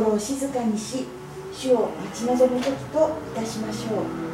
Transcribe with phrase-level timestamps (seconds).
[0.00, 1.04] 心を静かにし
[1.52, 4.29] 主を待ち望む時といたしましょう。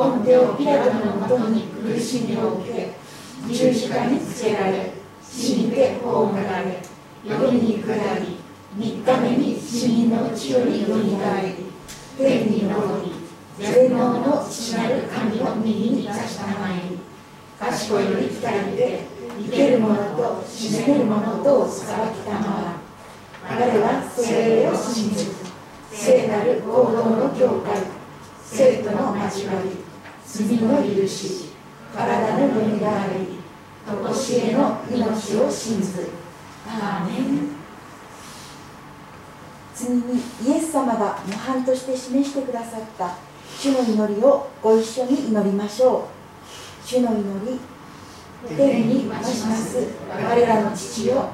[0.00, 2.94] ポンテオ・ピラトのもとに苦しみを受け
[3.52, 4.92] 十字架につけられ
[5.22, 6.78] 死んで葬られ
[7.22, 8.38] 夜に下り
[8.74, 11.66] 三日目に死人のうちよりよみがえり
[12.16, 12.66] 天に昇
[13.04, 13.12] り
[13.58, 16.98] 全能の父なる神を右に出したまえに
[17.58, 19.04] 賢いより二人で
[19.44, 22.72] 生ける者と死ねる者とを裁きたまわ
[23.50, 25.26] 我は聖霊を信ず
[25.92, 28.00] 聖なる行動の教会
[28.46, 29.89] 生徒の交わり。
[30.32, 31.50] 罪の許し
[31.92, 33.40] 体のよみがえり
[33.84, 36.08] とこしえの命を信ず
[36.68, 37.50] アーメン。
[39.74, 43.16] 次にイエス様が模範として示してくださった
[43.58, 46.08] 主の祈りをご一緒に祈りましょ
[46.84, 46.86] う。
[46.86, 47.58] 主の祈り
[48.56, 49.78] 天に増します。
[50.08, 51.30] 我らの父よ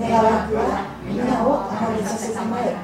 [0.00, 2.74] 願わくは皆を上がりさせたまえ。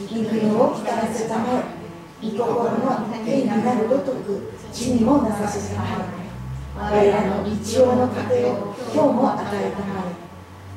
[0.00, 1.82] 御国を来らせたまえ。
[2.22, 5.86] 御心の天になるごとく地にもなさせたま
[6.90, 10.10] え我らの日曜の糧を今日も与えたま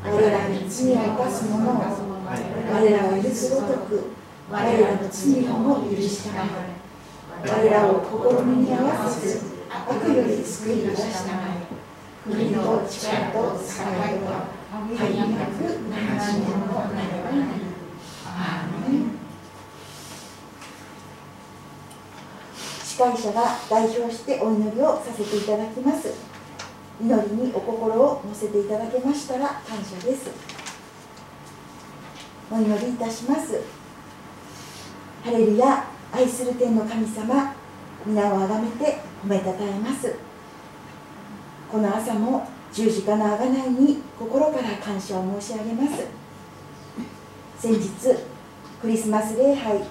[0.04, 4.12] え我らに罪を犯す者を我らを許すごとく
[4.52, 11.66] 我らの罪をも許したまえ我らを試みに合わせず悪より救い出したまえ
[12.30, 14.50] 国と力と栄えは
[14.98, 17.62] 限りなく長しものなればなり
[18.26, 19.15] アーメン
[22.96, 26.14] 司会者が代表してお祈りをさせていただきます。
[27.02, 30.30] 祈りにお心を乗せていただけましたら感謝です。
[32.50, 33.60] お祈りいたします。
[35.26, 37.54] ハレルヤ愛する天の神様
[38.06, 40.16] 皆をあがめて褒めたたえます。
[41.70, 46.06] この朝も十字架のあがないに心から感謝を申し上げます。
[47.60, 47.90] 先日
[48.82, 49.84] クリスマス礼拝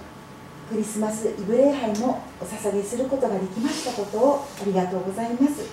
[0.69, 5.69] クリスマスイブ礼拝もお捧げすることができましたことをありがとうございます。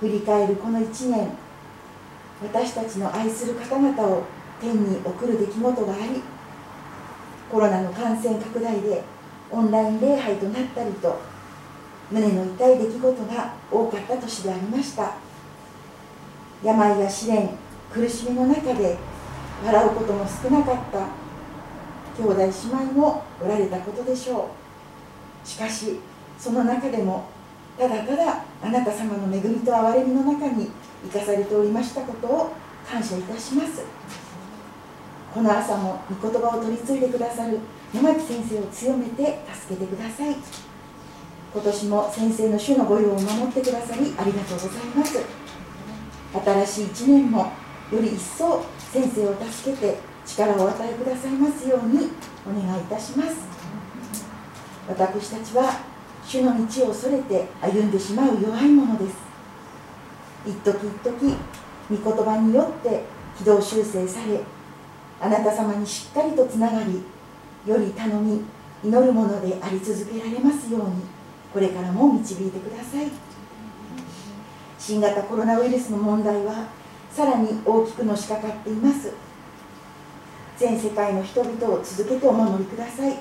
[0.00, 1.30] 振り返るこの1年
[2.42, 4.22] 私たちの愛する方々を
[4.60, 6.22] 天に送る出来事があり
[7.50, 9.02] コロナの感染拡大で
[9.50, 11.18] オンライン礼拝となったりと
[12.10, 15.14] 胸の痛い出来事が多かった年でありました。
[16.62, 17.50] 病や試練
[17.92, 18.96] 苦しみの中で
[19.64, 21.27] 笑うことも少なかった。
[22.18, 24.50] 兄弟姉妹もおられたことでしょ
[25.44, 25.48] う。
[25.48, 26.00] しかし
[26.36, 27.26] その中でも
[27.78, 30.70] ただただあなた様の恵みと憐れみの中に
[31.04, 32.50] 生かされておりましたことを
[32.90, 33.84] 感謝いたします。
[35.32, 37.60] この朝も御言葉を取り継いでくださる
[37.94, 40.34] 山木先生を強めて助けてください。
[41.54, 45.20] 今年も先生の主の御用を守ってくださりありがとうございます。
[46.66, 47.52] 新しい1年も
[47.92, 52.10] より一層先生を助けて力をお与えくださいますように
[52.46, 53.36] お願いいたします。
[54.86, 55.80] 私たちは
[56.24, 59.16] 主の道を恐れて歩んでしまう弱いものです。
[60.46, 61.36] 一時一時
[61.90, 63.04] 御言葉によって
[63.36, 64.40] 軌道修正され
[65.20, 67.02] あなた様にしっかりとつながり
[67.66, 68.42] より頼み
[68.84, 71.02] 祈るものであり続けられますように
[71.52, 73.10] これからも導いてください。
[74.78, 76.68] 新型コロナウイルスの問題は
[77.10, 79.12] さらに大きくのしかかっています。
[80.58, 83.16] 全世界の人々を続けてお守りください。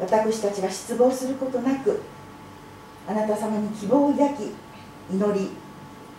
[0.00, 2.00] 私たちが失望することなく
[3.06, 4.50] あなた様に希望を抱き
[5.12, 5.50] 祈り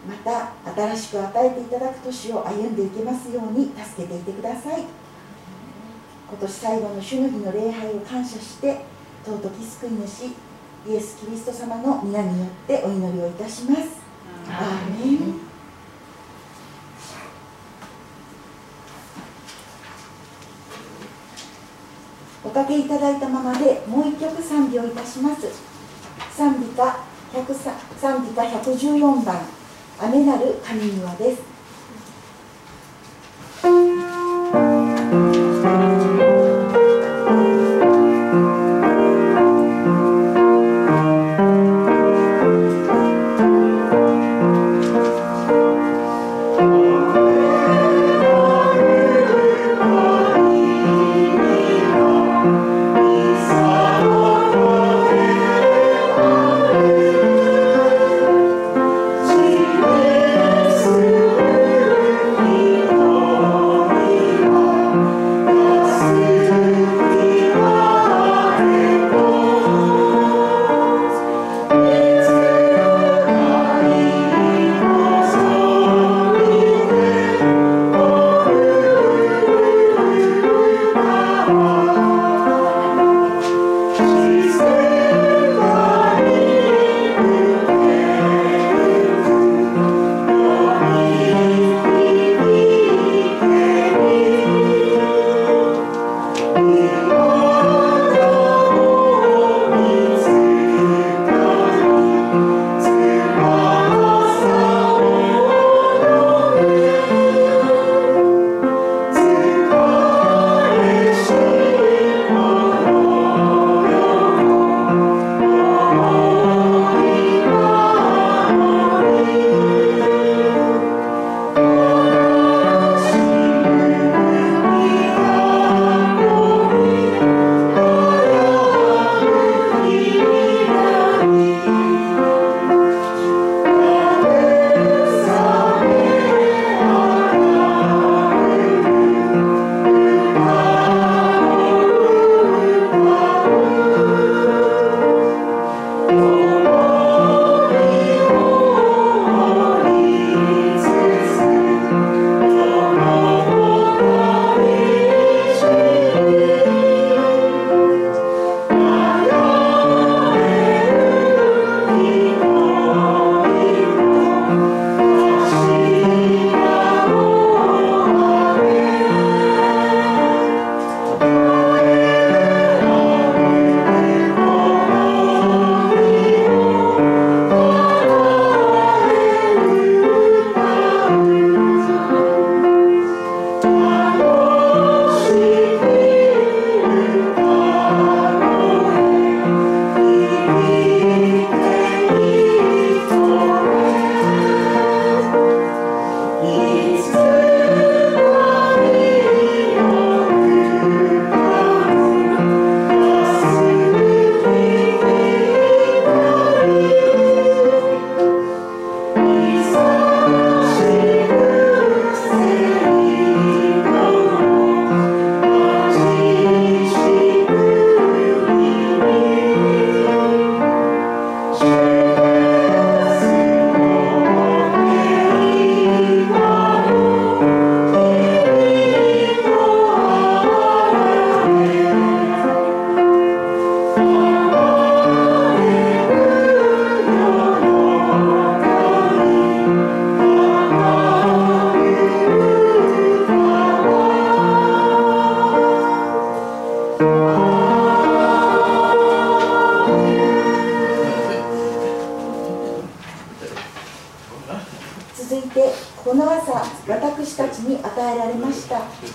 [0.08, 4.82] また新しく与えていただく年を歩んでいけますように助けていてください。
[4.82, 8.86] 今年最後の主の日の礼拝を感謝して
[9.26, 10.26] 尊き救い主
[10.90, 14.02] イエス・キリスト様の皆によってお祈りをいたします
[14.50, 15.44] アーメン
[22.64, 25.50] おかけいただいたままでもう一曲賛美をいたします。
[26.32, 26.96] 賛美歌
[28.00, 29.42] 賛美歌114番
[30.00, 31.42] 「雨なる神庭」です「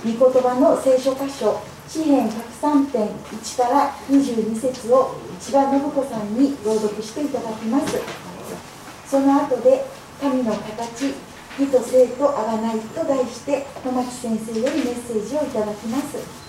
[0.04, 7.98] 御言葉の聖書箇所詩編103.1から22節を千葉信子さんに朗読していただきます。
[9.06, 9.86] その後で
[10.20, 11.14] 「神の形
[11.58, 16.47] 義と生と合わない」と題して野町先生よりメッセージをいただきます。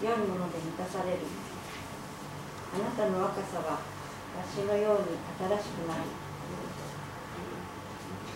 [0.00, 1.18] 良いもので満たされる。
[2.72, 3.82] あなたの若さは
[4.40, 6.06] 足のように新しくなり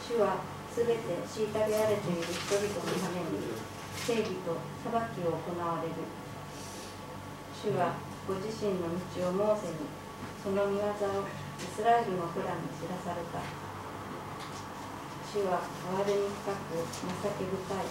[0.03, 0.43] 主は
[0.75, 3.55] すべて虐げられている人々のために
[3.95, 5.95] 正義と裁きを行われる。
[7.55, 7.95] 主は
[8.27, 9.87] ご自身の道をモーセに
[10.43, 13.39] その見業をイスラエルの普段に知らされた。
[15.31, 15.63] 主は
[15.95, 17.07] 哀れに深く情
[17.39, 17.87] け深い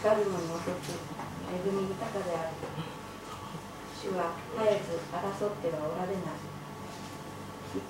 [0.00, 0.70] 光るのにお得
[1.52, 2.56] 恵み豊かである。
[3.92, 6.40] 主は絶えず争ってはおられない。
[6.40, 6.48] い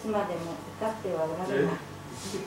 [0.03, 1.79] つまでも怒ってはおられない。
[1.79, 2.42] 私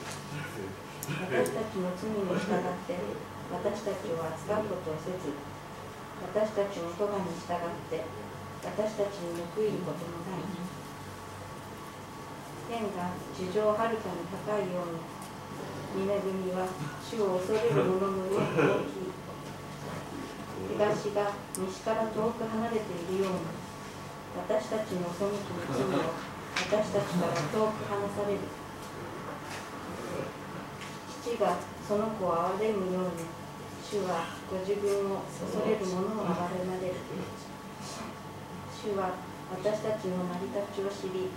[1.55, 2.43] たちの罪に従っ
[2.83, 2.99] て
[3.47, 5.31] 私たちを扱うことをせず
[6.33, 8.03] 私たちの咎に従って
[8.65, 10.41] 私たちに報いることもない。
[12.65, 14.97] 天が地上はるかに高いよう
[15.97, 16.65] に峰恵みは
[16.99, 19.13] 主を恐れる者の上に大きい
[20.75, 23.39] 東が西から遠く離れているように
[24.35, 25.35] 私たちの背く
[25.71, 26.11] 罪を
[26.55, 28.39] 私たちから遠く離される。
[31.23, 33.25] 父がその子を憐れむように
[33.83, 36.95] 主はご自分を恐れる者を憐れまれる。
[38.75, 39.15] 主は
[39.51, 41.29] 私たちの成り立ちを知り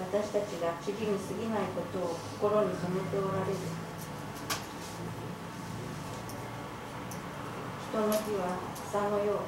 [0.00, 3.83] 私たちが次に過ぎないことを心に留めておられる。
[7.94, 8.58] 人の日は
[8.90, 9.38] 草のよ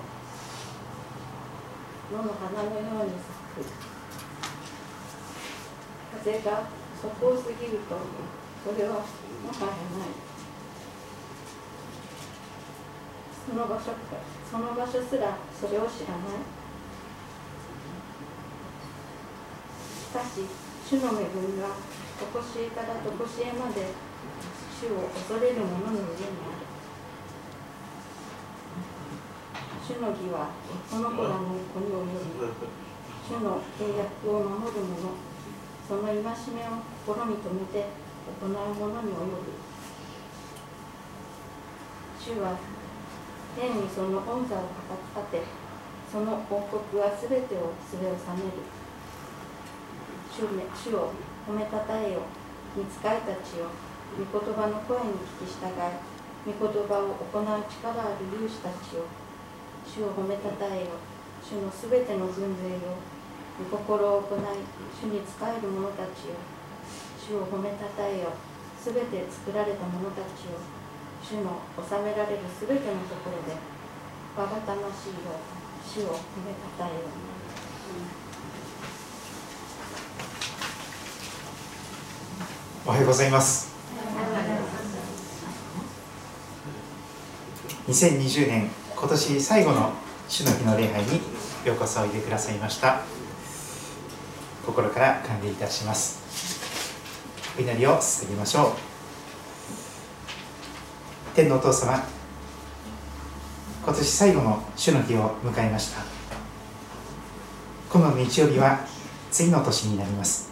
[2.13, 3.67] う野の花のように咲く
[6.23, 6.71] 風が
[7.03, 7.99] そこを過ぎると
[8.63, 10.15] それはもはやない。
[13.51, 13.91] その場所
[14.49, 16.47] その場所すらそれを知らない。
[19.99, 20.47] しかし
[20.87, 21.75] 主の恵みは
[22.33, 23.91] 常しえから常しえまで
[24.71, 26.56] 主を恐れる者の上にある。
[29.87, 30.51] 主の義は
[30.91, 32.43] この子らの子に及び
[33.23, 35.15] 主の契約を守る者
[35.87, 37.87] その戒めを心に留めて
[38.27, 39.55] 行う者に及ぶ。
[42.19, 42.59] 主は
[43.55, 45.47] 天にその恩座をたたき立て
[46.11, 48.67] その王国はすべてをすべを治める。
[50.35, 51.15] 主を
[51.47, 52.27] 褒めたたえよ
[52.75, 53.71] 見つかいたちよ
[54.19, 55.79] 御言葉の声に聞き従い
[56.59, 59.07] 御言葉を行う力ある勇士たちよ。
[59.87, 60.99] 主を褒めたたえよ。
[61.47, 62.99] 主のすべての軍勢よ
[63.71, 64.41] 御心を行い
[65.01, 66.35] 主に仕える者たちよ
[67.23, 68.35] 主を褒めたたえよ。
[68.83, 70.59] すべて作られた者たちよ
[71.23, 73.57] 主の治められるすべてのところで
[74.37, 75.39] 我が魂よ
[75.83, 78.17] 主を褒めたたえよ、うん
[82.87, 83.75] おはようございます。
[87.89, 89.93] 2020年今年最後の
[90.27, 91.21] 主の日の礼拝に
[91.67, 93.03] ようこそおいでくださいました。
[94.65, 96.19] 心から歓迎いたします。
[97.59, 98.73] お祈りを進めましょう。
[101.35, 102.03] 天のお父様
[103.85, 106.01] 今年最後の主の日を迎えました。
[107.91, 108.81] この日曜日は
[109.31, 110.51] 次の年になります。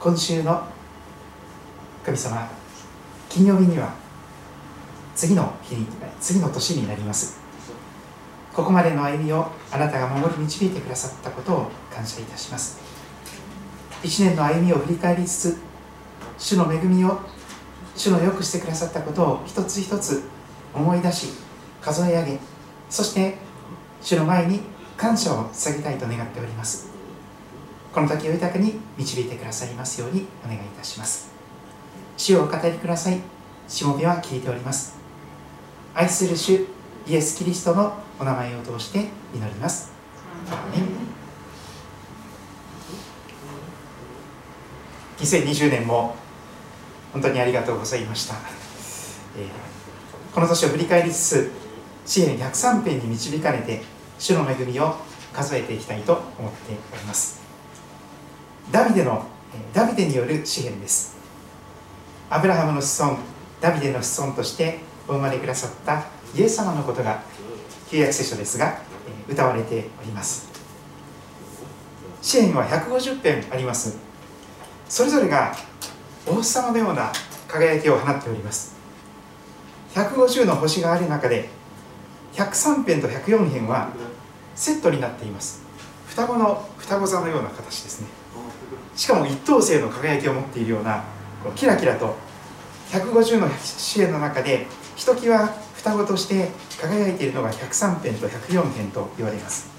[0.00, 0.64] 今週の
[2.04, 2.50] 神様
[3.28, 3.99] 金曜日には
[5.20, 5.86] 次の日に
[6.18, 7.38] 次の年になります。
[8.54, 12.80] ここまでの歩みをあなたが守り導いてくださったことを感謝いたします。
[14.02, 15.58] 一年の歩みを振り返りつつ
[16.38, 17.20] 主の恵みを
[17.94, 20.22] 主のよくしてくださったことを一つ一つ
[20.74, 21.26] 思い出し
[21.82, 22.38] 数え上げ
[22.88, 23.36] そして
[24.00, 24.60] 主の前に
[24.96, 26.88] 感謝を捧げたいと願っております。
[27.92, 31.30] この時を豊かに導いてくださいますようにお願いいたします。
[32.16, 33.20] 主をお語りください。
[33.68, 34.99] しもべは聞いております。
[35.94, 36.66] 愛する主
[37.06, 39.92] イエス・キリストのお名前を通して祈ります。
[45.18, 46.16] 2020年も
[47.12, 48.36] 本当にありがとうございました、
[49.36, 51.50] えー、この年を振り返りつつ
[52.06, 53.82] 支援103編に導かれて
[54.18, 54.96] 主の恵みを
[55.32, 57.40] 数えていきたいと思っております。
[58.70, 59.26] ダビデの
[59.72, 61.16] ダビデによる詩篇です。
[62.30, 63.18] アブラハムの子孫
[63.60, 64.78] ダビデの子孫として
[65.10, 66.04] お生まれくださった
[66.36, 67.20] イエス様のことが
[67.90, 68.78] 旧約聖書ですが
[69.28, 70.48] 歌われております。
[72.22, 73.98] 詩篇は150編あります。
[74.88, 75.52] それぞれが
[76.28, 77.10] お星様のような
[77.48, 78.76] 輝きを放っております。
[79.94, 81.48] 150の星がある中で
[82.34, 83.90] 103編と104編は
[84.54, 85.60] セットになっています。
[86.06, 88.06] 双子の双子座のような形ですね。
[88.94, 91.02] しかも一等星の輝きを持っているような
[91.56, 92.14] キラキラと
[92.92, 94.66] 150の支援の中で
[95.00, 99.70] ひときわ双子として輝いているのが103編と104編と言われます。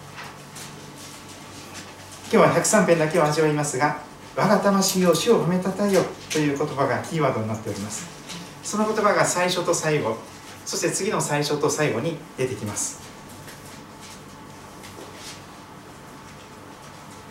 [2.33, 3.99] 今日は103編だけを味わいますが
[4.35, 8.07] 「我が魂を主を褒めたたえよ」という言葉がキーワードになっております。
[8.63, 10.17] その言葉が最初と最後
[10.65, 12.99] そして次の最初と最後に出てきます。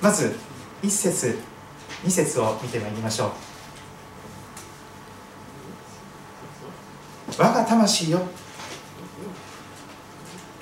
[0.01, 0.37] まず
[0.81, 1.41] 一節
[2.05, 3.50] 2節を見てまいりましょう。
[7.39, 8.21] 我が魂よ。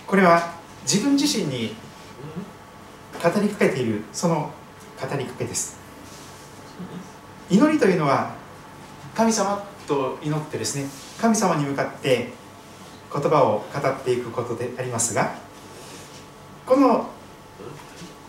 [0.07, 1.75] これは自分自身に
[3.23, 4.51] 語りかけているその
[5.01, 5.79] 語りかけです。
[7.51, 8.35] 祈りというのは
[9.15, 10.85] 神様と祈ってですね
[11.21, 12.31] 神様に向かって
[13.13, 15.35] 言葉を語っていくことでありますが
[16.67, 17.09] この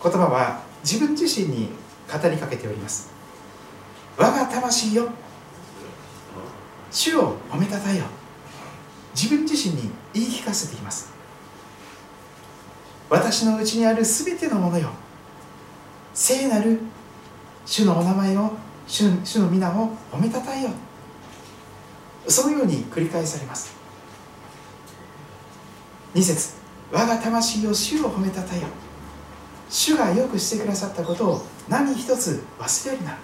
[0.02, 1.68] 言葉は自分自身に
[2.10, 3.10] 語りかけております。
[4.16, 5.08] 我が魂よ。
[6.90, 8.04] 主を褒めたたえよ。
[9.14, 11.12] 自分自身に言い聞かせています。
[13.08, 14.90] 私のうちにあるすべてのものよ。
[16.14, 16.80] 聖なる
[17.66, 18.52] 主のお名前を
[18.86, 20.70] 主の皆を褒めたたえよ。
[22.28, 23.72] そのように繰り返されます。
[26.14, 26.54] 2節
[26.92, 28.66] 我が魂を主を褒めたたえよ。
[29.68, 33.16] 主がよくしてくださったことを何一つ忘れるな。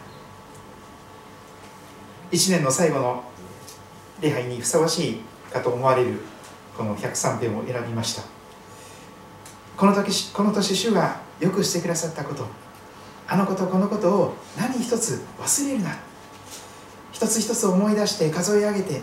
[2.31, 3.25] 1年の最後の
[4.21, 5.21] 礼拝にふさわしい
[5.53, 6.21] かと思われる
[6.77, 8.23] この103編を選びました。
[9.77, 12.47] この時この年主がよくしてくださったこと
[13.29, 15.97] あのことこのことを何一つ忘れるな。
[17.13, 19.01] 一つ一つ思い出して数え上げて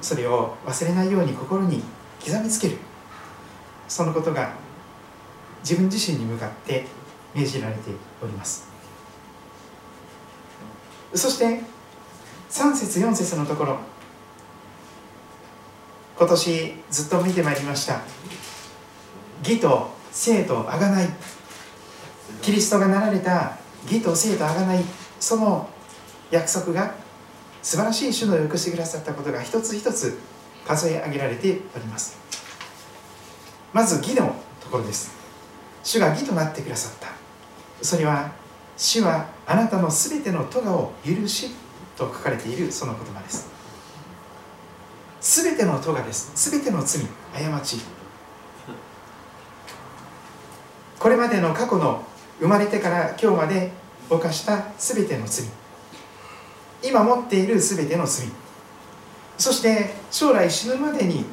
[0.00, 1.82] それを忘れないように心に
[2.24, 2.78] 刻みつける。
[3.88, 4.52] そのことが
[5.62, 6.86] 自分自身に向かって
[7.34, 7.90] 命じられて
[8.22, 8.68] おります。
[11.14, 11.60] そして
[12.54, 13.76] 3節4節のところ。
[16.16, 18.00] 今年ずっと見てまいりました。
[19.42, 21.08] 義と生と贖い。
[22.42, 24.84] キリストがなられた義と生と贖い。
[25.18, 25.68] その
[26.30, 26.94] 約束が
[27.60, 30.16] 素晴らしい主のよくしてくださったことが一つ一つ
[30.64, 32.16] 数え上げられております。
[33.72, 35.10] まず義のところです。
[35.82, 37.08] 主が義となってくださった。
[37.82, 38.30] それは
[38.76, 41.63] 主はあなたのすべての咎を許し
[41.96, 43.48] と書かれているその言葉です。
[45.20, 46.32] すべての咎です。
[46.34, 47.02] すべての罪。
[47.32, 47.78] 過ち。
[50.98, 52.04] これまでの過去の
[52.40, 53.72] 生まれてから今日まで
[54.10, 55.46] 犯したすべての罪。
[56.82, 58.26] 今持っているすべての罪。
[59.38, 61.24] そして将来死ぬまでに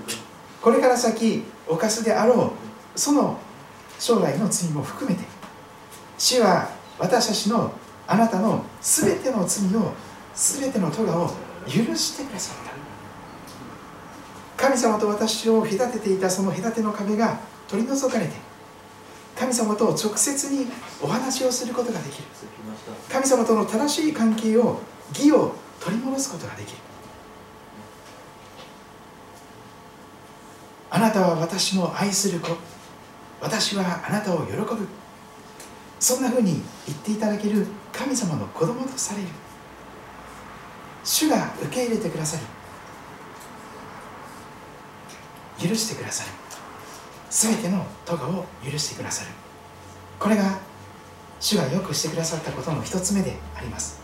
[0.61, 2.53] これから先犯すであろ
[2.95, 3.37] うその
[3.99, 5.23] 将来の罪も含めて
[6.17, 6.69] 主は
[6.99, 7.71] 私たちの
[8.07, 9.93] あなたのすべての罪を
[10.33, 11.29] すべての咎を
[11.65, 12.57] 許してくださっ
[14.57, 14.65] た。
[14.67, 18.33] 神様と私を隔てていたその隔ての壁が取り除かれて
[19.35, 20.67] 神様と直接に
[21.01, 22.27] お話をすることができる。
[23.09, 24.79] 神様との正しい関係を
[25.13, 26.77] 義を取り戻すことができる。
[30.91, 32.49] あなたは私の愛する子。
[33.41, 34.87] 私はあなたを喜ぶ。
[35.99, 39.27] そんなふうに言っていただける神様の子供とされる。
[41.03, 42.37] 主が受け入れてくださ
[45.59, 46.29] り許してくださる
[47.29, 49.31] 全ての咎を許してくださる。
[50.19, 50.59] これが
[51.39, 54.01] 主がよくしてくださったことの一つ目であります。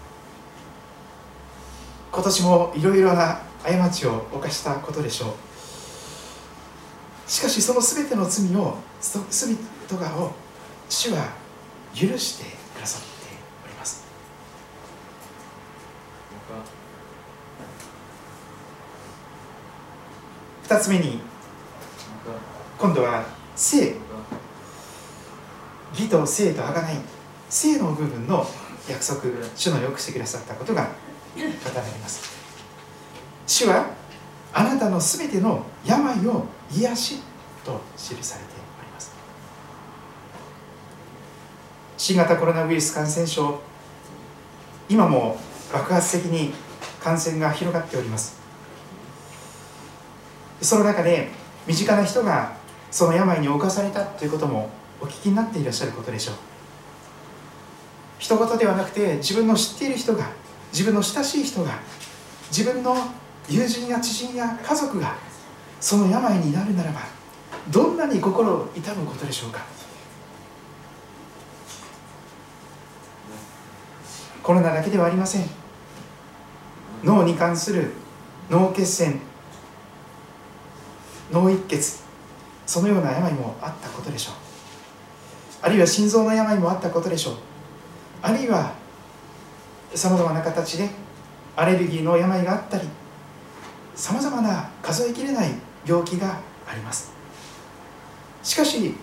[2.12, 7.29] 今年もいろいろな過ちを犯したことでしょう。
[7.29, 10.31] しかしその全ての罪を全て咎を
[10.89, 11.33] 主は
[11.93, 13.16] 許してくださって
[20.67, 21.19] 2つ目に
[22.77, 23.25] 今度は
[23.56, 23.95] 性。
[25.93, 26.97] 義と性と贖い。
[27.49, 28.45] 性の部分の
[28.89, 29.21] 約束
[29.56, 30.89] 主のよくしてくださったことが語
[31.39, 32.38] られます。
[33.47, 33.88] 主は
[34.53, 37.19] あなたのすべての病を癒し
[37.63, 38.49] と記されて
[38.82, 39.13] おります。
[41.97, 43.62] 新型コロナウイルス感染症。
[44.89, 45.38] 今も
[45.71, 46.53] 爆発的に
[47.01, 48.46] 感染が広がっております。
[50.61, 51.29] その中で
[51.65, 52.55] 身近な人が
[52.89, 54.69] その病に侵されたということも
[55.01, 56.35] お聞きになっていらっしゃることでしょう。
[58.19, 60.29] 一言ではなくて自分の知っている人が
[60.71, 61.79] 自分の親しい人が
[62.49, 62.95] 自分の
[63.47, 65.15] 友人や知人や家族が
[65.79, 67.01] その病になるならば
[67.69, 69.65] どんなに心を痛むことでしょうか。
[74.41, 75.49] コロナだけではありません。
[77.03, 77.91] 脳に関する
[78.49, 79.19] 脳血栓
[81.31, 81.99] 脳一血。
[82.65, 84.35] そのような病もあったことでしょう。
[85.61, 87.35] あるいは心臓の病もあったことでしょう。
[88.21, 88.73] あるいは
[89.95, 90.89] さまざまな形で
[91.55, 92.87] アレルギーの病があったり
[93.95, 95.51] さまざまな数えきれない
[95.85, 97.11] 病気があります。
[98.43, 98.95] しかし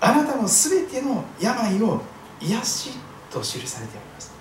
[0.00, 2.02] あなたのすべての病を
[2.40, 2.90] 癒し
[3.30, 4.34] と記されております。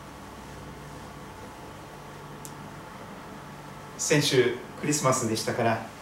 [3.98, 5.93] 先週クリスマスでしたから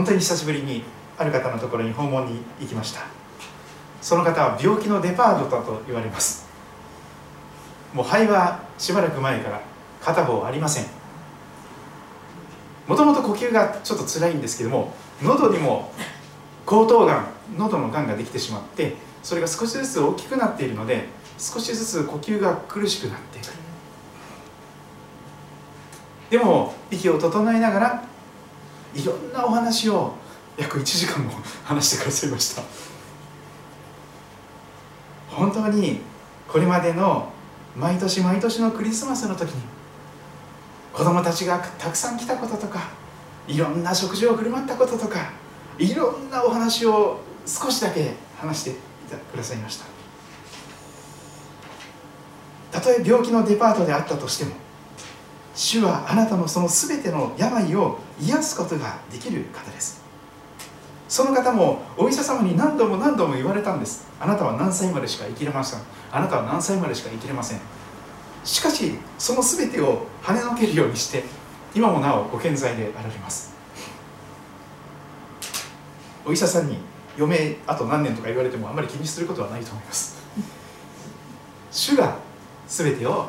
[0.00, 0.82] 本当に久しぶりに
[1.18, 3.02] ある方のところに訪問に行きました。
[4.00, 6.48] その方は病気のデパートだと言われます。
[7.92, 9.60] もう肺はしばらく前から
[10.00, 10.86] 片方ありません。
[12.88, 15.92] もともと呼吸がちょっと辛いんですけども喉にも
[16.64, 17.26] 喉頭がん
[17.58, 23.52] 喉のがんができてしまってそれが少しずつ大きくなっているので少しずつ呼吸が苦しくなってく。
[26.30, 28.09] でも息を整えながら
[28.94, 30.14] いろんなお話を
[30.56, 31.30] 約1時間も
[31.64, 32.62] 話してくださいました。
[35.30, 36.00] 本当に
[36.48, 37.32] これまでの
[37.76, 39.62] 毎年毎年のクリスマスの時に
[40.92, 42.88] 子供たちがたくさん来たこととか
[43.46, 45.32] いろんな食事を振る舞ったこととか
[45.78, 48.70] いろんなお話を少しだけ話して
[49.32, 49.86] くださいました。
[52.72, 54.54] たとえ病気のデパートであったとしても
[55.54, 60.00] 主はあなたのその全ての病を癒すことができる方です。
[61.08, 64.06] その方もお医者様に何度も何度も言われたんです。
[64.20, 65.80] あなたは何歳までしか生きれません。
[66.12, 67.60] あなたは何歳までしか生きれません。
[68.44, 71.24] しかしその全てを跳ねのけるようにして
[71.74, 73.52] 今もなおご健在であられます。
[76.24, 76.78] お医者さんに
[77.18, 80.16] 余命あと何年とか言われてもあまり気にすることはないと思います。
[81.72, 82.16] 主が
[82.68, 83.28] 全てを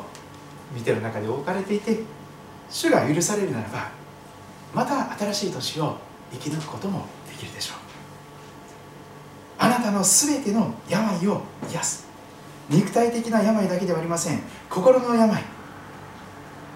[0.74, 2.00] 見てる中で置かれていて
[2.70, 3.90] 主が許されるならば
[4.74, 5.96] また新しい年を
[6.32, 7.76] 生き抜くこともできるでしょう。
[9.58, 12.06] あなたの全ての病を癒す。
[12.70, 14.40] 肉体的な病だけではありません。
[14.70, 15.42] 心の病。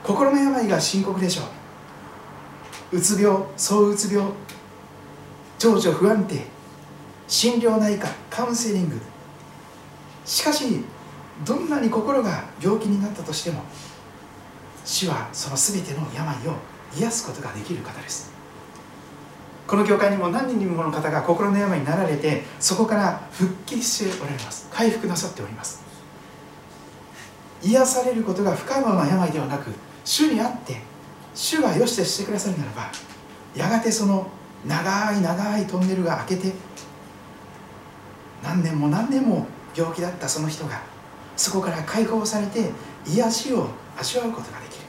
[0.05, 1.43] 心の病が深刻でしょ
[2.93, 2.99] う。
[2.99, 4.31] うつ病躁うつ病。
[5.59, 6.45] 情緒不安定。
[7.27, 9.01] 心療内科カウンセリング。
[10.25, 10.85] しかし
[11.45, 13.63] どんなに心が病気になったとしても
[14.85, 16.55] 主はその全ての病を
[16.97, 18.33] 癒すことができる方です。
[19.67, 24.69] この教会にも何人もの方が心の病になられてそこから復帰しておられます。
[24.71, 25.83] 回復なさっております。
[27.63, 29.73] 癒されることが不可能な病ではなく
[30.05, 30.81] 主にあって
[31.35, 32.91] 主がよしとしてくださるならば
[33.57, 34.29] やがてその
[34.65, 36.53] 長い長いトンネルが開けて
[38.43, 40.81] 何年も何年も病気だったその人が
[41.37, 42.71] そこから解放されて
[43.07, 44.85] 癒しを味わうことができる。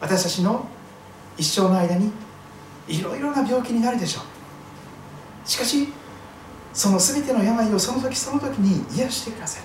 [0.00, 0.66] 私たちの
[1.36, 2.10] 一生の間に
[2.88, 5.48] いろいろな病気になるでしょう。
[5.48, 5.88] しかし
[6.74, 9.64] その全ての病をその時その時に癒してくださる。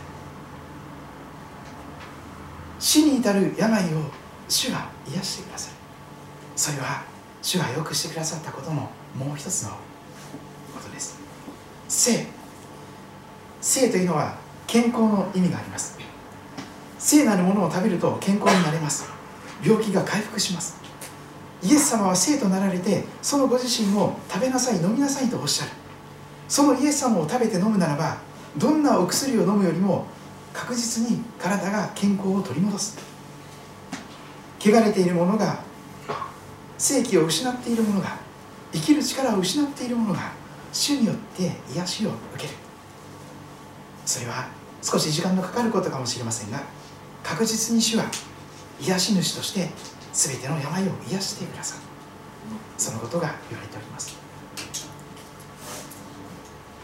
[2.79, 4.11] 死に至る病を
[4.47, 5.75] 主が癒してくださる。
[6.55, 7.03] それは
[7.41, 9.75] 主がよくしてくださったことのもう一つのこ
[10.81, 11.17] とです。
[13.65, 14.35] 生というのは
[14.67, 15.97] 健康の意味があります。
[16.99, 19.05] 聖なるものを食べると健康になれます。
[19.65, 20.75] 病気が回復します。
[21.63, 25.71] イエス様は生となられてそのご自身を食べなさい飲みなさいとおっしゃる。
[26.49, 28.17] そのイエス様を食べて飲むならば
[28.57, 30.07] どんなお薬を飲むよりも
[30.51, 32.97] 確実に体が健康を取り戻す。
[34.59, 35.59] 汚れているものが
[36.77, 38.17] 生気を失っているものが
[38.73, 40.33] 生きる力を失っているものが
[40.73, 42.62] 主によって癒しを受ける。
[44.13, 44.45] それは
[44.83, 46.61] 少し時間のかかることかもしれませんが
[47.23, 48.05] 確実に主は
[48.79, 49.71] 癒し主として
[50.13, 51.81] 全ての病を癒してくださる。
[52.77, 54.15] そのことが言われております。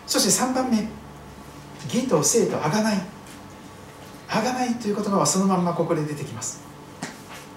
[0.08, 0.88] そして3番目
[1.86, 2.98] 義と生とあがない。
[4.28, 6.62] あがないという言葉はそのまんまここで出てきます。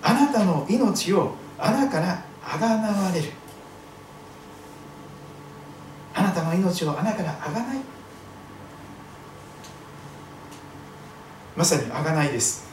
[0.03, 3.31] あなたの命を穴からあがなわれる。
[6.13, 7.79] あなたの命を穴からあがない。
[11.57, 12.65] まさにあがないです。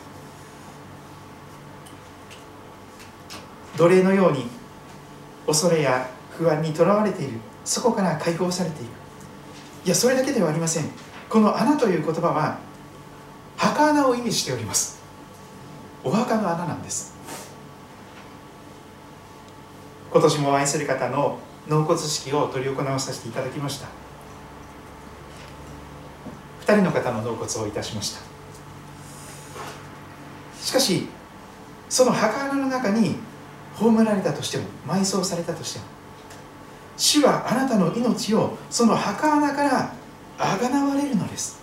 [3.77, 4.47] 奴隷のように
[5.47, 7.39] 恐れや不安にとらわれている。
[7.65, 8.89] そこから解放されていく。
[9.85, 10.85] いやそれだけではありません。
[11.29, 12.59] この穴という言葉は
[13.57, 14.99] 墓穴を意味しております。
[16.03, 17.13] お墓の穴なんです。
[20.11, 23.87] 今年も愛する方の納骨式を執り行わさせていただきました。
[26.65, 28.28] 2人の方の納骨をいたしました。
[30.61, 31.07] しかし
[31.89, 33.15] その墓穴の中に
[33.75, 35.85] 葬られたとしても埋葬されたとしても
[36.97, 39.93] 主はあなたの命をその墓穴から
[40.37, 41.59] あがなわれるのです。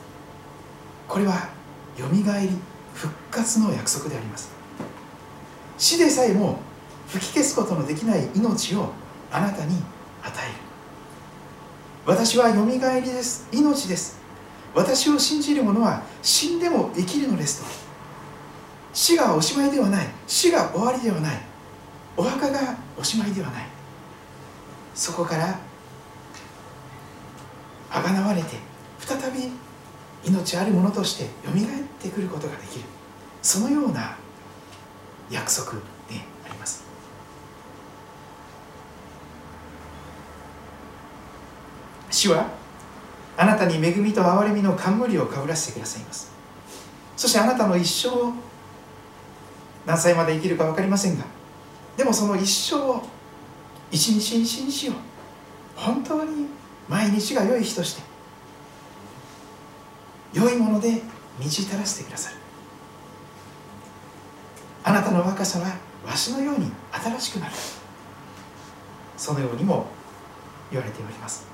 [1.09, 1.49] これは
[1.99, 2.51] よみがえり
[2.95, 4.51] 復活の約束であります。
[5.79, 6.59] 死でさえも
[7.09, 8.93] 吹き消すことのできない命を
[9.31, 9.77] あなたに
[10.23, 10.55] 与える。
[12.07, 13.47] 私はよみがえりです。
[13.53, 14.19] 命です。
[14.75, 17.86] 私を信じる者は死んでも生きるのですと。
[18.97, 20.07] 死がおしまいではない。
[20.27, 21.39] 死が終わりではない。
[22.17, 23.67] お墓がおしまいではない。
[24.95, 25.61] そこから
[27.91, 28.57] あがなわれて
[28.99, 29.53] 再び
[30.25, 32.87] 命あるものとしてよみがえってくることができる。
[33.43, 34.17] そのような
[35.31, 35.79] 約束で
[36.47, 36.83] あります。
[42.11, 42.49] 主は
[43.37, 46.33] あなたに恵みと憐れみの冠をかぶらせてくださいます。
[47.15, 48.33] そしてあなたの一生を
[49.87, 51.25] 何歳まで生きるか分かりませんが
[51.97, 53.03] でもその一生を
[53.91, 54.93] 一日一日を
[55.77, 56.49] 本当に
[56.89, 58.03] 毎日が良い日として
[60.33, 61.01] 良いもので
[61.39, 62.37] 満ち足らせてくださる。
[64.85, 65.77] あなたの若さは
[66.07, 67.53] わしのように新しくなる。
[69.17, 69.87] そのようにも
[70.71, 71.47] 言われております。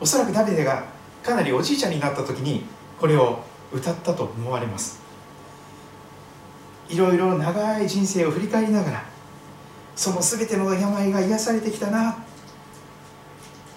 [0.00, 0.84] おそらくダビデが
[1.22, 2.64] かなりおじいちゃんになった時に
[3.00, 5.01] これを歌ったと思われます。
[6.88, 9.04] いろいろ長い人生を振り返りながら
[9.94, 12.24] その全ての病が癒されてきたな。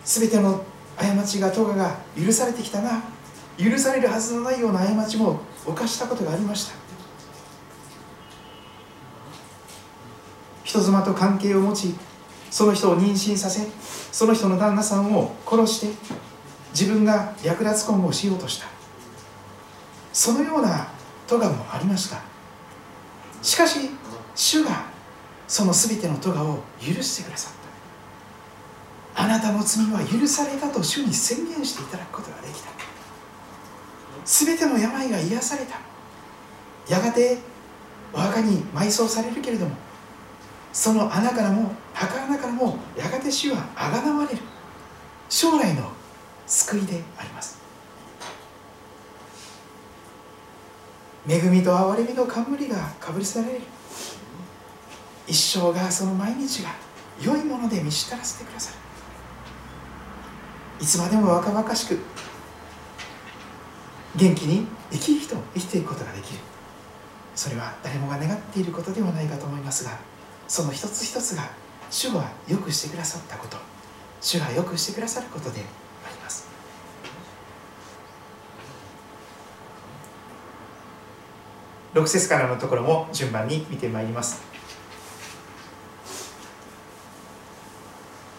[0.03, 0.63] 全ての
[0.97, 3.03] 過ちが咎が許されてきたな。
[3.57, 6.75] 許されるはずのないような過ちも犯したことがありました。
[10.63, 11.95] 人妻と関係を持ち
[12.51, 13.67] その人を妊娠させ
[14.11, 16.15] その人の旦那さんを殺して
[16.71, 18.67] 自分が略奪婚をしようとした。
[20.11, 20.87] そのような
[21.27, 22.34] 咎もありました。
[23.45, 23.91] しかし
[24.33, 24.85] 主が
[25.47, 27.53] その全ての咎を許してくださっ
[29.13, 29.23] た。
[29.23, 32.69] あなたの罪は許されたと主に宣言していただくことができた。
[34.25, 35.79] 全ての病が癒された。
[36.91, 37.37] やがて
[38.11, 39.75] お墓に埋葬されるけれども
[40.73, 44.41] その穴からも墓穴からもやがて主はあがなわれる。
[45.29, 45.91] 将来の
[46.47, 47.54] 救いであります。
[51.27, 53.61] 恵みと憐れみの冠がかぶりされる。
[55.27, 56.69] 一生がその毎日が
[57.21, 58.77] 良いもので満ち足らせてくださる。
[60.83, 61.99] いつまでも若々しく
[64.15, 66.39] 元気に生き生きと生きていくことができる。
[67.35, 69.91] それは誰もが願っていることではないかと思いますが
[70.47, 71.49] その一つ一つが
[71.91, 73.57] 主がよくしてくださったこと
[74.21, 76.47] 主がよくしてくださることであります
[81.95, 84.43] 6節からのところも順番に見てまいります。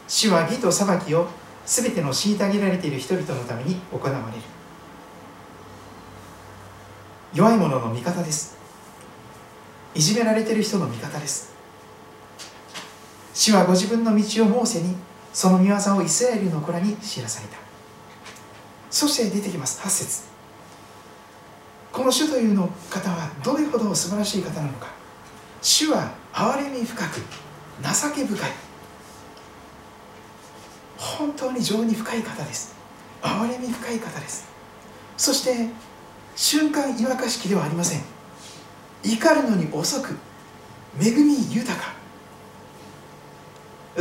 [0.07, 1.26] 主は義と裁きを
[1.64, 4.22] すべての虐げられている人々のために行われる。
[7.32, 8.59] 弱い者の味方です。
[9.94, 11.54] いじめられている人の味方です。
[13.32, 14.94] 主はご自分の道をモーセに
[15.32, 17.57] その見業をイスラエルの子らに知らされた。
[18.90, 19.80] そして出てきます。
[19.80, 20.36] 8節。
[21.97, 24.88] この主というの方はどれほど素晴らしい方なのか。
[25.62, 27.22] 主は憐れみ深く
[27.82, 28.51] 情け深い。
[30.99, 32.74] 本当に情に深い方です。
[33.22, 34.47] 憐れみ深い方です。
[35.16, 35.70] そして
[36.36, 38.03] 瞬間違和かしきではありません。
[39.03, 40.18] 怒るのに遅く
[41.01, 41.94] 恵み豊か。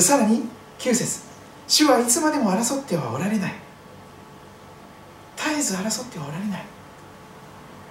[0.01, 0.41] さらに
[0.79, 1.21] 9節。
[1.65, 3.53] 主はいつまでも争ってはおられない。
[5.37, 6.74] 絶えず争ってはおられない。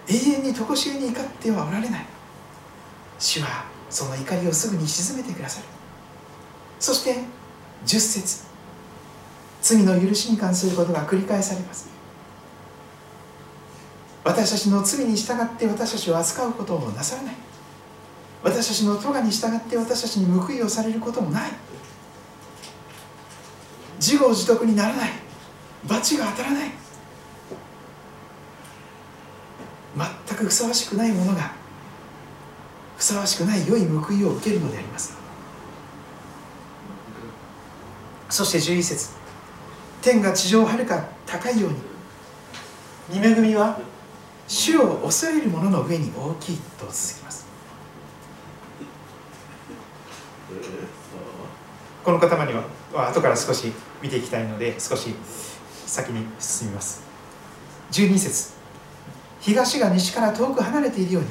[0.08, 2.06] 永遠に常しえに怒ってはおられない。
[3.18, 5.66] 主はその怒りをすぐに鎮めてくださる。
[6.78, 7.16] そして
[7.86, 8.44] 10節
[9.62, 11.88] 罪の許しに関することが繰り返されます。
[14.24, 17.34] 私たちの罪に従って私たちを扱うことをなさらない。
[18.42, 21.50] 私たちの咎に従って私たちに報いをされることもない。
[23.98, 25.10] 自業自得にならない。
[25.86, 26.83] 罰が当たらない。
[30.26, 31.52] 全くふさわしくないものが
[32.96, 35.16] ふさわしくない良い報いを受けるのであります。
[38.30, 39.10] そして11節
[40.02, 41.70] 天が地上をはるか高いよう
[43.12, 43.78] に御恵みは
[44.48, 47.46] 主を恐れる者の上に大きいと続きます。
[52.04, 53.72] この塊は後から少し
[54.02, 55.14] 見ていきたいので少し
[55.86, 57.02] 先に進みます。
[57.92, 58.53] 12節
[59.44, 61.28] 東が西から遠く離れているように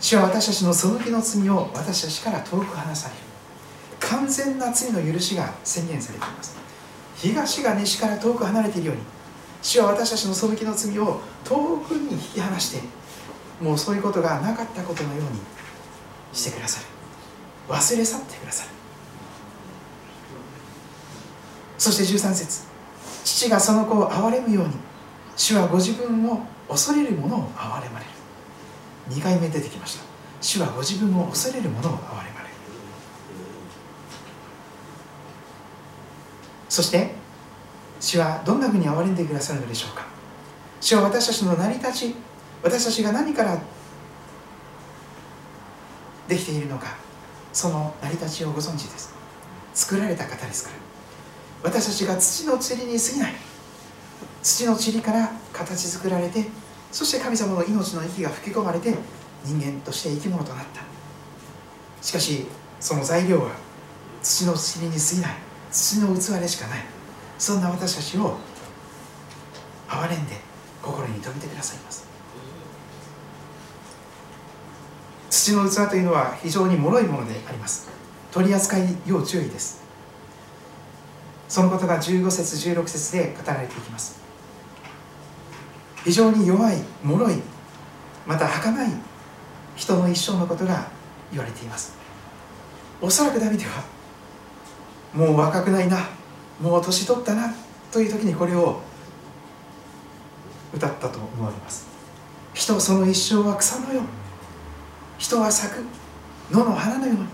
[0.00, 3.20] 主は私たちの背きの罪を私たちから遠く離される。
[3.98, 6.56] 完全な罪の許しが宣言されています。
[7.16, 9.02] 東が西から遠く離れているように
[9.60, 12.82] 主は私たちの背きの罪を遠くに引き離して
[13.60, 15.40] もうそういうことがなかったことのように
[16.32, 16.86] してくださる。
[17.68, 18.70] 忘れ去ってくださる。
[21.78, 22.62] そして13節
[23.24, 24.74] 父がその子を憐れむように
[25.36, 28.10] 主はご自分を恐れる者を憐れまれる。
[29.10, 30.04] 2回目出てきました。
[30.40, 32.54] 主はご自分を恐れる者を憐れまれる。
[36.68, 37.14] そして
[38.00, 40.06] 主はどんなふうに憐れんでくださるのでしょうか。
[40.80, 42.14] 主は私たちの成り立ち
[42.62, 43.60] 私たちが何から
[46.28, 46.96] できているのか
[47.52, 49.14] その成り立ちをご存知です。
[49.74, 50.76] 作られた方ですから。
[51.70, 53.51] 私たちが土の塵に過ぎない。
[54.42, 56.46] 土の塵から形作られて
[56.90, 58.94] そして神様の命の息が吹き込まれて
[59.44, 60.82] 人間として生き物となった。
[62.02, 62.46] しかし
[62.80, 63.52] その材料は
[64.22, 65.36] 土の塵に過ぎない。
[65.70, 66.84] 土の器でしかない。
[67.38, 68.36] そんな私たちを
[69.88, 70.36] 憐れんで
[70.82, 72.06] 心に留めてくださいます。
[75.30, 77.88] 土の器というのは非常に脆いものであります。
[78.30, 79.82] 取り扱い要注意です。
[81.48, 84.21] そのことが15節16節で語られていきます。
[86.04, 87.42] 非常に弱い脆い
[88.26, 88.90] また儚い
[89.76, 90.88] 人の一生のことが
[91.30, 91.94] 言われています。
[93.00, 93.82] おそらくダビデは
[95.14, 96.08] もう若くないな
[96.60, 97.52] もう年取ったな
[97.90, 98.80] という時にこれを
[100.72, 101.86] 歌ったと思われます。
[102.54, 104.02] 人その一生は草のよう
[105.18, 105.84] 人は咲く
[106.50, 107.26] 野の花のように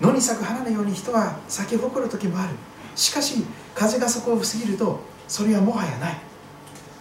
[0.00, 2.54] 野に咲く花のように人は咲き誇る時もある。
[2.94, 6.27] しかし風がそこを過ぎるとそれはもはやない。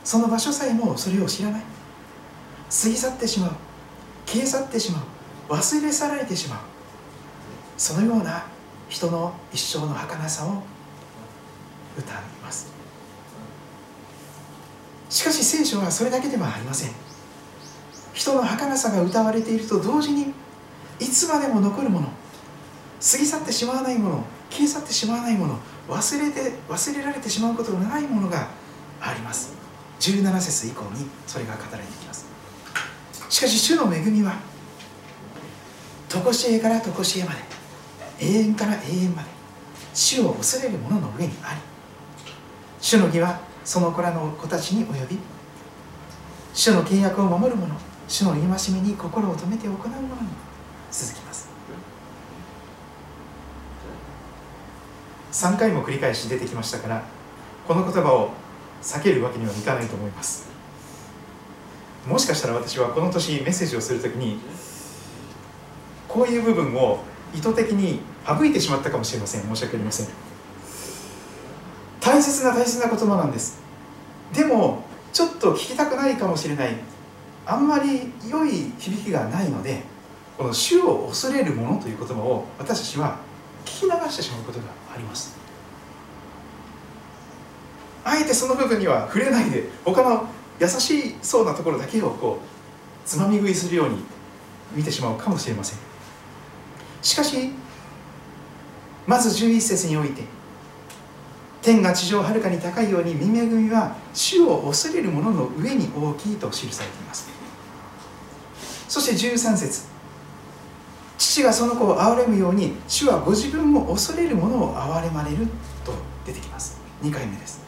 [0.07, 1.61] その場所さえもそれを知らない。
[1.61, 3.51] 過ぎ去ってしまう。
[4.25, 5.03] 消え去ってしま
[5.49, 5.53] う。
[5.53, 6.59] 忘れ去られてしまう。
[7.77, 8.45] そのような
[8.87, 10.63] 人の一生の儚さを
[11.97, 12.71] 歌います。
[15.09, 16.91] しかし聖書はそれだけではありません。
[18.13, 20.33] 人の儚さが歌われていると同時に
[21.01, 28.47] いつまでも残るもの過ぎ去ってしまわないもの消え去ってしまわないもの忘れて忘れられてしまうことのないものが
[29.01, 29.66] あります。
[29.99, 32.25] 17節以降にそれが語られてきます。
[33.29, 34.35] しかし主の恵みは
[36.09, 37.37] 常しえから常しえまで
[38.19, 39.29] 永遠から永遠まで
[39.93, 41.59] 主を恐れる者の上にあり
[42.79, 45.17] 主の義はその子らの子たちに及び
[46.53, 47.75] 主の契約を守る者
[48.07, 48.41] 主の戒
[48.73, 50.01] めに心を止めて行う者に
[50.89, 51.49] 続きます。
[55.31, 57.03] 3回も繰り返し出てきましたから
[57.67, 58.31] この言葉を
[58.81, 60.47] 避けるわけにはいかないと思います。
[62.07, 64.39] もしかしたら私はこの年メッセージをするときに
[66.07, 66.99] こういう部分を
[67.33, 69.41] 意図的に省いてしまったかもしれません。
[69.41, 70.07] 申し訳ありません。
[71.99, 73.59] 大切な大切な言葉なんです。
[74.33, 76.75] でもちょっと聞きたくないかもしれない。
[77.45, 79.81] あんまり良い響きがないので
[80.37, 83.17] この「主を恐れるもの」という言葉を私たちは
[83.65, 85.46] 聞き流してしまうことがあります。
[88.07, 90.27] あえてその部分には触れないで他の
[90.61, 93.97] 優しそうなところだけをこうつまみ食いするように
[94.73, 95.79] 見てしまうかもしれません。
[97.01, 97.51] しかし
[99.05, 100.23] まず11節において
[101.61, 107.27] 天が地上はるかに高いように見恵みは主を恐れる者の上に大きいと記されています。
[108.87, 109.85] そして13節
[111.17, 115.47] 父がその子を憐れむように主はご自分も恐れる者を憐れまれる
[115.83, 115.93] と
[116.25, 116.79] 出てきます。
[117.03, 117.66] 2回目です。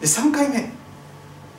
[0.00, 0.72] で3回目。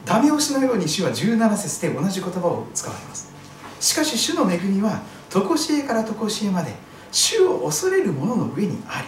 [0.03, 3.31] ダメ押しのように主は17節で同じ言葉を使われます。
[3.79, 6.73] しかし主の恵みは常しえから常しえまで
[7.11, 9.07] 主を恐れる者の上にあり。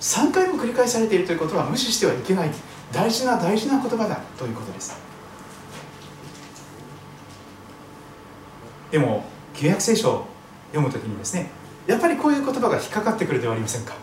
[0.00, 2.50] 3回も繰り返されているということは無視してはいけない。
[2.92, 4.96] 大事な大事な言葉だということです。
[8.90, 9.24] でも
[9.54, 10.26] 旧約聖書を
[10.72, 11.50] 読むときにですね
[11.86, 13.94] やっぱりこういう言葉が引っかかってくるではありませんか。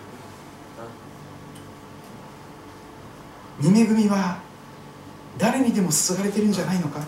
[3.61, 4.39] 見恵みは
[5.37, 7.01] 誰にでも注がれてるんじゃないのか？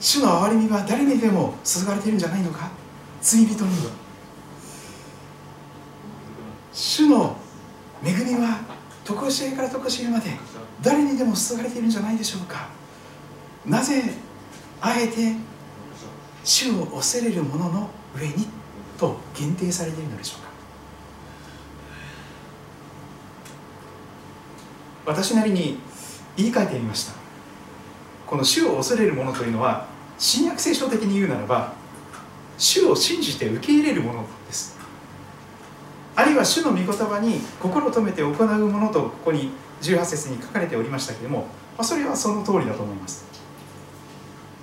[0.00, 2.70] 主の憐れみは誰にでも注がれてるんじゃないのか？
[3.20, 3.92] 罪人には
[6.72, 7.36] 主の
[8.04, 8.60] 恵みは
[9.04, 10.30] 常しえから常しえまで
[10.82, 12.68] 誰にでも注がれているんじゃないでしょうか？
[13.66, 14.02] なぜ
[14.80, 15.36] あえて
[16.44, 17.88] 主を恐れる者の
[18.18, 18.48] 上に
[18.98, 20.51] と限定されているのでしょうか？
[25.04, 25.78] 私なりに
[26.36, 27.14] 言い換えてみました。
[28.26, 29.86] この主を恐れる者というのは
[30.18, 31.74] 新約聖書的に言うならば
[32.56, 34.78] 主を信じて受け入れるものです。
[36.14, 38.34] あるいは主の御言葉に心を留めて行う
[38.68, 39.50] ものとここに
[39.80, 41.46] 18節に書かれておりましたけれども、
[41.76, 43.24] ま、それはその通りだと思います。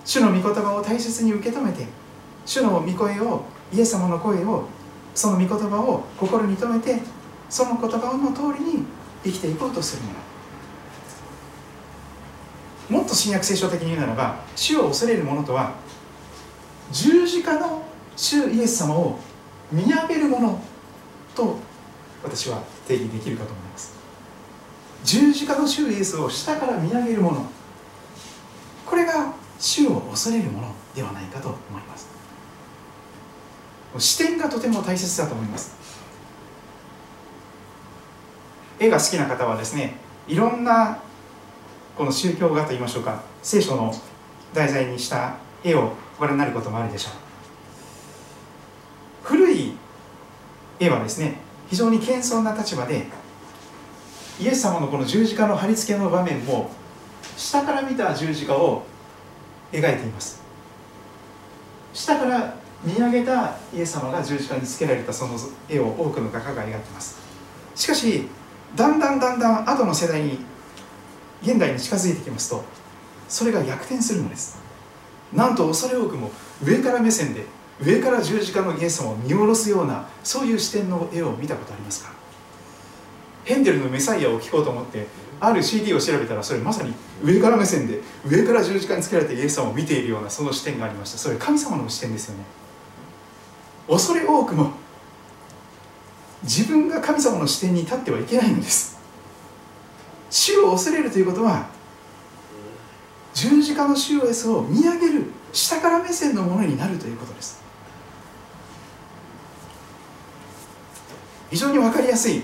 [0.06, 1.86] 主の御言葉を大切に受け止めて
[2.46, 4.66] 主の御声をイエス様の声を
[5.14, 7.00] その御言葉を心に留めて
[7.50, 8.86] その言葉の通りに
[9.24, 10.14] 生きていこうとするも
[12.90, 13.00] の。
[13.00, 15.76] もっと新約聖書的に言うならば主を恐れる者とは
[16.92, 17.84] 十字架の
[18.16, 19.20] 主イエス様を
[19.72, 20.60] 見上げるもの
[21.36, 21.58] と
[22.24, 23.94] 私は定義できるかと思います。
[25.04, 27.46] 十字架の主イエスを下から見上げるもの
[28.86, 32.08] これが主を恐れるものではないかと思います。
[33.98, 35.76] 視点がとても大切だと思います。
[38.80, 39.96] 絵が好きな方はですね
[40.28, 41.00] いろんな
[41.98, 43.94] この宗教画といいましょうか聖書の
[44.54, 47.14] 題材にした絵をご覧になることもあるでしょう。
[49.24, 49.74] 古い
[50.80, 51.36] 絵はですね
[51.70, 53.06] 非常に謙遜な立場で
[54.40, 56.72] イエス様のこの十字架の貼り付けの場面も
[57.36, 58.84] 下から見た十字架を
[59.72, 60.42] 描いています。
[61.94, 67.20] 下から見上げたイエス様が十字架につけられたその絵を多くの画家が描いています。
[67.76, 68.28] しかし
[68.76, 70.40] だんだんだんだん後の世代に
[71.42, 72.64] 現代に近づいてきますと
[73.28, 74.60] それが逆転するのです。
[75.34, 76.32] なんと恐れ多くも
[76.64, 77.46] 上から目線で
[77.82, 82.12] 上から十字架のイエス様を見下ろすようなそういう視点の絵を見たことありますか？
[83.46, 85.08] ヘンデルのメサイアを聴こうと思って
[85.40, 86.94] ある CD を調べたらそれまさに
[87.24, 91.18] 上から目線で上から十字架につけられてイエス様を見ているようなその視点がありました。
[91.18, 92.44] それ神様の視点ですよね。
[93.88, 94.72] 恐れ多くも
[96.44, 98.98] 自分が神様の視点に立ってはいけないのです。
[100.30, 101.68] 主を恐れるということは
[103.34, 107.60] 十字架の主イエスを見上げる下から目線のものになるということです。
[111.50, 112.44] 非常に分かりやすい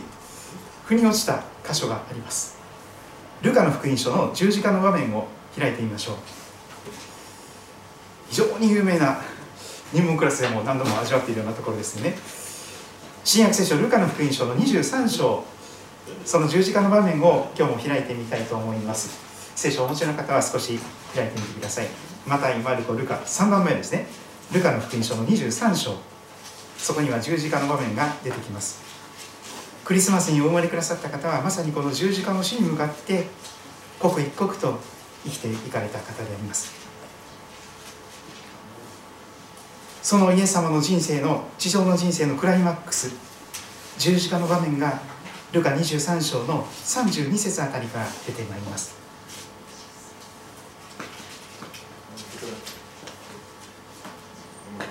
[0.86, 2.58] 腑に落ちた箇所があります。
[3.42, 5.28] ルカの福音書の十字架の場面を
[5.58, 6.16] 開いてみましょう。
[8.30, 9.22] 非常に有名な
[9.94, 12.18] 入門クラスでも何度も味わっているようなところですね。
[13.26, 15.44] 新約聖書ルカの福音書の23章。
[16.24, 19.20] その十字架の場面を今日も開いてみたいと思います。
[19.56, 20.78] 聖書をお持ちの方は少し
[21.16, 21.88] 開いてみてください。
[22.28, 24.06] マタイ、マルコ、ルカ3番目ですね。
[24.54, 25.96] ルカの福音書の23章。
[26.78, 28.84] そこには十字架の場面が出てきます。
[29.84, 33.26] クリスマスにお生まれくださった方はまさにこの十字架の死に向かって
[34.00, 34.78] 刻一刻と
[35.24, 36.85] 生きていかれた方であります。
[40.06, 43.12] そのイエス様の人生の地上の人生のクライマックス。
[43.98, 45.00] 十字架の場面が
[45.52, 48.96] ルカ23章の32節あたりから出てまいります。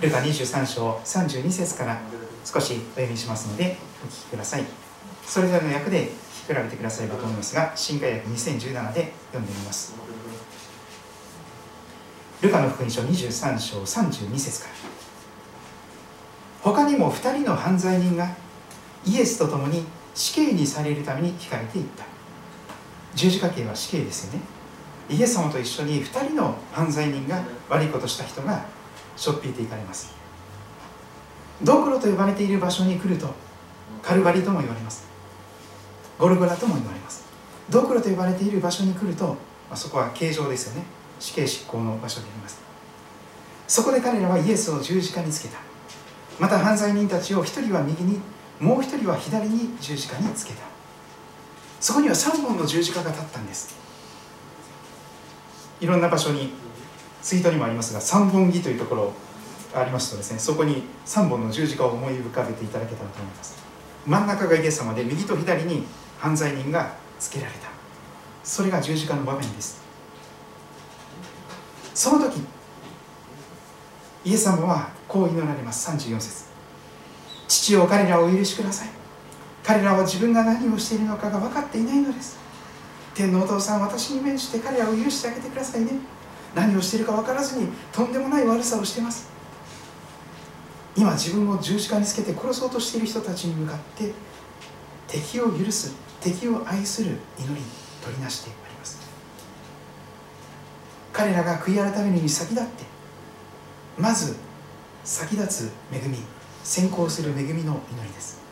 [0.01, 2.01] ルカ23章32節から
[2.45, 4.65] 少しお読みしますのでお聞きください。
[5.25, 6.09] それぞれの訳で
[6.49, 9.95] 比べてくださればと思いますが新海訳2017で読んでみます。
[12.43, 14.94] ルカの福音書23章32節から。
[16.65, 18.27] 他にも2人の犯罪人が
[19.05, 19.85] イエスと共に
[20.15, 22.07] 死刑にされるために聞かれていった。
[23.15, 24.41] 十字架刑は死刑ですよね。
[25.11, 28.65] イエス様と一緒に2人の犯罪人が悪いことした人が
[29.15, 30.15] しょっぴいていかれます。
[31.63, 33.29] ドクロと呼ばれている場所に来ると
[34.03, 35.07] カルバリとも言われます。
[36.19, 37.27] ゴルゴラとも言われます。
[37.69, 39.35] ドクロと呼ばれている場所に来ると、ま
[39.73, 40.85] あ、そこは形状ですよね。
[41.21, 42.63] 死刑執行の場所であります。
[43.69, 45.74] そこで彼らはイエスを十字架につけた。
[46.39, 48.21] また犯罪人たちを一人は右に
[48.61, 50.63] もう一人は左に十字架につけた。
[51.81, 53.75] そこには3本の十字架が立ったんです。
[55.81, 56.51] いろんな場所に
[57.23, 59.13] ツイートにもありますが3本木というところ
[59.75, 63.57] ありますとですねそこに3本の十字架を思い浮かべていただけたらと思います。
[64.07, 65.85] 真ん中がイエス様で右と左に
[66.19, 67.69] 犯罪人がつけられた。
[68.43, 69.83] それが十字架の場面です。
[71.95, 72.41] その時
[74.25, 75.91] イエス様はこう祈られます。
[75.91, 76.45] 34節。
[77.47, 78.89] 父を彼らをお許しください。
[79.63, 82.39] 彼らは自分が何をしているのかが分かっていないのです。
[83.15, 85.93] 天のお父さん私に免じて彼らを許してあげてくださいね。
[86.55, 89.29] 何をしているか分からずにとんでもない悪さをしています。
[90.97, 94.13] 今自分を十字架につけて殺そうとしている人たちに向かって
[95.09, 97.67] 敵を許す敵を愛する祈りに
[98.03, 99.01] 取りなしてあります。
[101.13, 102.94] 彼らが悔い改めるに先立って
[103.99, 104.37] まず
[105.05, 106.19] 先立つ恵み
[106.63, 108.43] 先行する恵みの祈りです。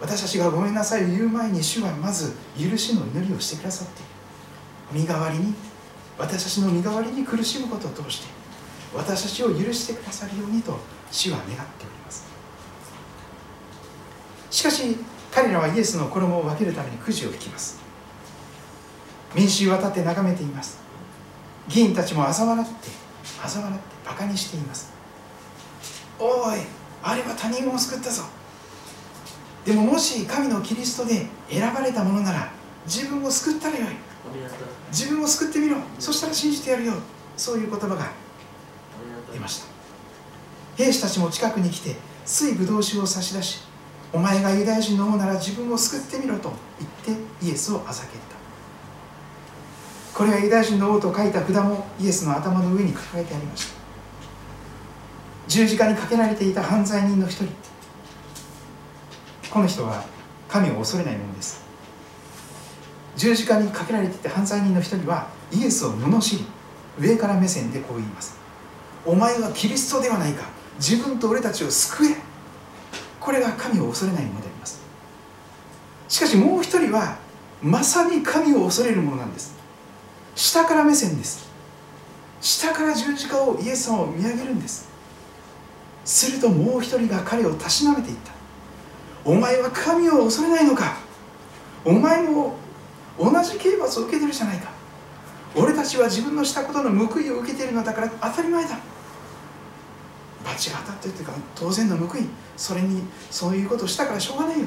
[0.00, 4.00] 私たちがごめんなさいを言う前に主はまず許しの祈りをしてくださって
[4.90, 5.54] 身代わりに
[6.18, 8.26] 私たちの身代わりに苦しむことを通して
[8.94, 10.78] 私たちを許してくださるようにと
[11.10, 11.64] 主は願っており
[12.04, 12.26] ます。
[14.50, 14.96] しかし
[15.30, 17.78] 彼らはイエスの衣を分けるためにくじを引きます。
[19.34, 20.80] 民衆は立って眺めています。
[21.68, 22.88] 議員たちも嘲笑って
[23.46, 23.99] 嘲笑って。
[24.10, 24.92] バカにしています。
[26.18, 26.58] おい
[27.02, 28.24] あれは他人を救ったぞ。
[29.64, 32.52] でももし神のキリストで選ばれたものなら
[32.86, 33.88] 自分を救ったらよい。
[34.90, 35.76] 自分を救ってみろ。
[35.98, 36.94] そしたら信じてやるよ。
[37.36, 38.10] そういう言葉が
[39.32, 39.66] 出ました。
[40.76, 41.94] 兵士たちも近くに来て
[42.24, 43.60] 水ぶどう酒を差し出し
[44.12, 46.52] お前がユダヤ人の王なら自分を救ってみろと
[47.06, 48.30] 言ってイエスをあざけた。
[50.14, 53.79] これはユダヤ人の王と書いた札もイエスの頭の上に抱えてありました
[55.50, 57.46] 十字架にかけられていた犯罪人の一人。
[59.50, 60.04] この人は
[60.48, 61.60] 神を恐れないものです。
[63.16, 66.46] 十字架にかけられていた犯罪人の一人はイエスを罵り
[67.00, 68.38] 上から目線でこう言います。
[69.04, 70.44] お前はキリストではないか。
[70.78, 72.16] 自分と俺たちを救え。
[73.18, 74.80] これが神を恐れないものであります。
[76.06, 77.18] しかしもう一人は
[77.60, 79.52] まさに神を恐れるものなんです。
[80.36, 81.50] 下から目線です。
[82.40, 84.89] 下から十字架をイエス様を見上げるんです。
[86.04, 88.32] するともう一人が彼をたしなめていった。
[89.24, 90.96] お前は神を恐れないのか？
[91.84, 92.54] お前も
[93.18, 94.70] 同じ刑罰を受けてるじゃないか。
[95.54, 98.78] 俺たちは自分のしたことの報いを受けているのだから当たり前だ。
[100.44, 102.22] 罰が当たってるというか当然の報い。
[102.56, 104.66] それにそういうことをしたからしょうがないよ。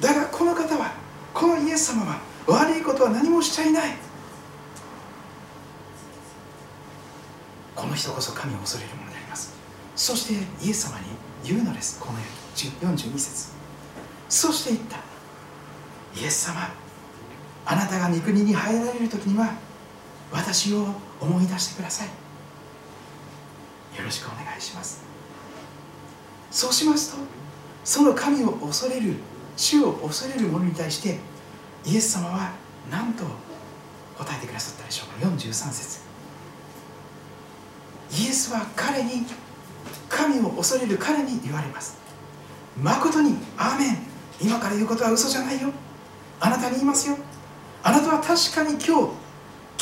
[0.00, 0.92] だがこの方は
[1.34, 3.96] このイエス様は悪いことは何もしちゃいない。
[7.76, 9.07] この人こそ神を恐れるもの。
[9.98, 11.06] そしてイエス様に
[11.44, 11.98] 言うのです。
[11.98, 12.18] この
[12.54, 13.48] 42節。
[14.28, 14.98] そして言った。
[16.16, 16.70] イエス様
[17.66, 19.54] あなたが御国に入られる時には
[20.30, 20.86] 私を
[21.20, 22.06] 思い出してください。
[23.98, 25.02] よろしくお願いします。
[26.52, 27.18] そうしますと
[27.84, 29.16] その神を恐れる
[29.56, 31.18] 主を恐れる者に対して
[31.84, 32.52] イエス様は
[32.88, 33.24] 何と
[34.16, 35.26] 答えてくださったでしょうか。
[35.26, 36.02] 43節。
[38.12, 39.26] イエスは彼に
[40.08, 41.98] 神を恐れる彼に言われます。
[42.80, 43.96] 誠にアーメン。
[44.40, 45.70] 今から言うことは嘘じゃないよ。
[46.40, 47.16] あなたに言いますよ。
[47.82, 49.28] あなたは確かに今日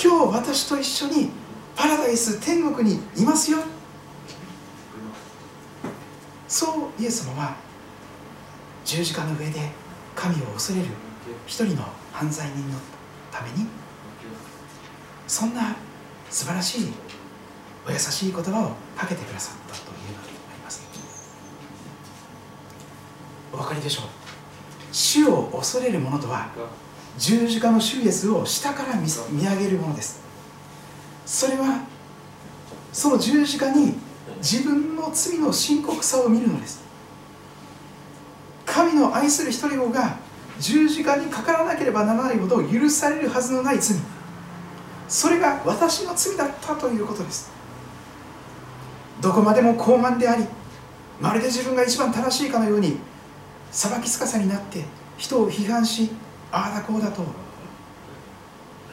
[0.02, 1.30] 今日私と一緒に
[1.74, 3.58] パラダイス天国にいますよ。
[6.48, 7.56] そうイエス様は
[8.84, 9.60] 十字架の上で
[10.14, 10.88] 神を恐れる
[11.46, 12.78] 一人の犯罪人の
[13.32, 13.66] ために
[15.26, 15.74] そんな
[16.30, 16.92] 素晴らしい
[17.86, 20.82] お優しい言葉をかけてくださったというのであります
[23.52, 24.04] お分かりでしょう。
[24.92, 26.48] 主を恐れる者とは
[27.18, 30.20] 十字架の主イエスを下から見上げるものです。
[31.24, 31.80] それは
[32.92, 33.94] その十字架に
[34.38, 36.82] 自分の罪の深刻さを見るのです。
[38.64, 40.18] 神の愛する一人子が
[40.58, 43.96] 十字架にかからなければならないほど許されるはずのない罪。
[45.08, 47.50] それが私の罪だったということです。
[49.20, 50.44] どこまでも高慢であり
[51.20, 52.98] まるで自分が一番正しいかのように
[53.76, 54.82] 裁きつかさになって
[55.18, 56.08] 人を批判し
[56.50, 57.22] ああだこうだと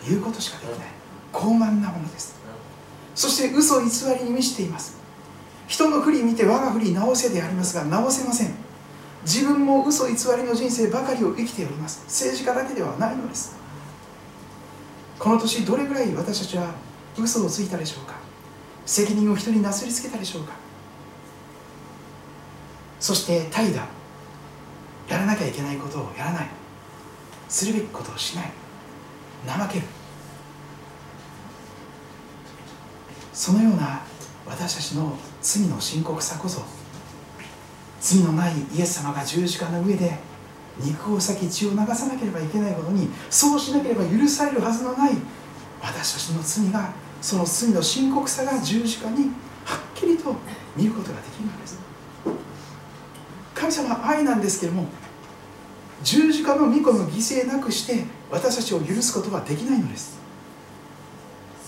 [0.05, 0.87] 言うことしかできない。
[1.31, 2.35] 高慢なものです。
[3.15, 4.97] そして嘘偽りに満ちています。
[5.67, 8.53] 人の不利見て我が不利直せでありますが直せません。
[9.23, 12.03] 自分も嘘偽りの人生ばかりを生きております。
[12.07, 13.55] 政治家だけではないのです。
[15.17, 16.75] この年どれぐらい私たちは
[17.17, 18.15] 嘘をついたでしょうか。
[18.85, 20.51] 責任を人になすりつけたでしょうか。
[22.99, 24.02] そして怠惰。
[25.07, 26.47] やらなきゃいけないことをやらない。
[27.49, 28.51] するべきことをしない。
[29.45, 29.85] 怠ける。
[33.33, 34.01] そのような
[34.45, 36.61] 私たちの罪の深刻さこそ
[37.99, 40.17] 罪のないイエス様が十字架の上で
[40.77, 45.13] 肉を裂き血を流さなければいけないほどにそうしなければ許されるはずのない
[45.81, 49.31] 私たちの罪がその罪の深刻さが十字架に
[49.65, 50.35] はっきりと
[50.75, 51.82] 見ることができるのです。
[53.63, 54.89] 神様は愛なんですけれども
[56.03, 60.19] 十字架の御子の犠牲なくして私たちを許すことはできないのです。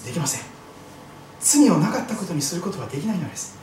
[0.06, 0.42] できません。
[1.40, 3.58] 罪をなかったことにすることはできないのです。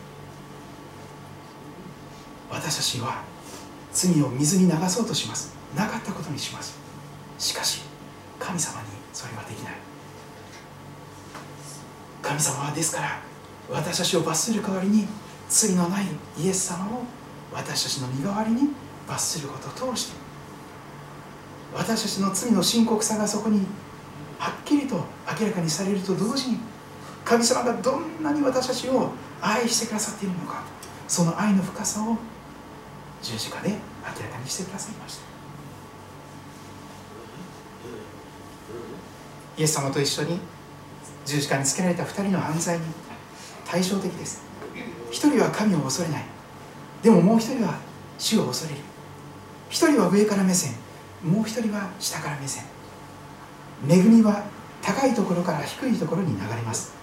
[2.51, 3.23] 私たちは
[3.93, 5.55] 罪を水に流そうとします。
[5.77, 6.79] なかったことにします。
[7.39, 7.83] しかし
[8.39, 9.75] 神様にそれはできない。
[12.23, 13.21] 神様はですから
[13.69, 15.07] 私たちを罰する代わりに
[15.51, 16.07] 罪のない
[16.39, 17.22] イエス様を
[17.55, 18.71] 私たちの身代わりに
[19.09, 20.17] 罰することを通して
[21.75, 23.67] 私たちの罪の深刻さがそこに
[24.39, 24.97] はっきりと
[25.41, 26.59] 明らかにされると同時に
[27.25, 30.65] 神様がどんなに私たちを愛してくださっているのか
[31.09, 32.17] その愛の深さを
[33.23, 33.77] 十字架で明
[34.25, 35.33] らかにしてくださいました。
[39.57, 40.41] イエス様と一緒に
[41.25, 42.85] 十字架につけられた2人の犯罪に
[43.65, 44.43] 対照的です。
[45.11, 46.25] 1人は神を恐れない。
[47.03, 47.79] でももう1人は
[48.19, 48.81] 主を恐れる。
[49.71, 50.75] 1人は上から目線。
[51.25, 52.65] もう1人は下から目線。
[53.89, 54.45] 恵みは
[54.81, 56.95] 高いところから低いところに流れます。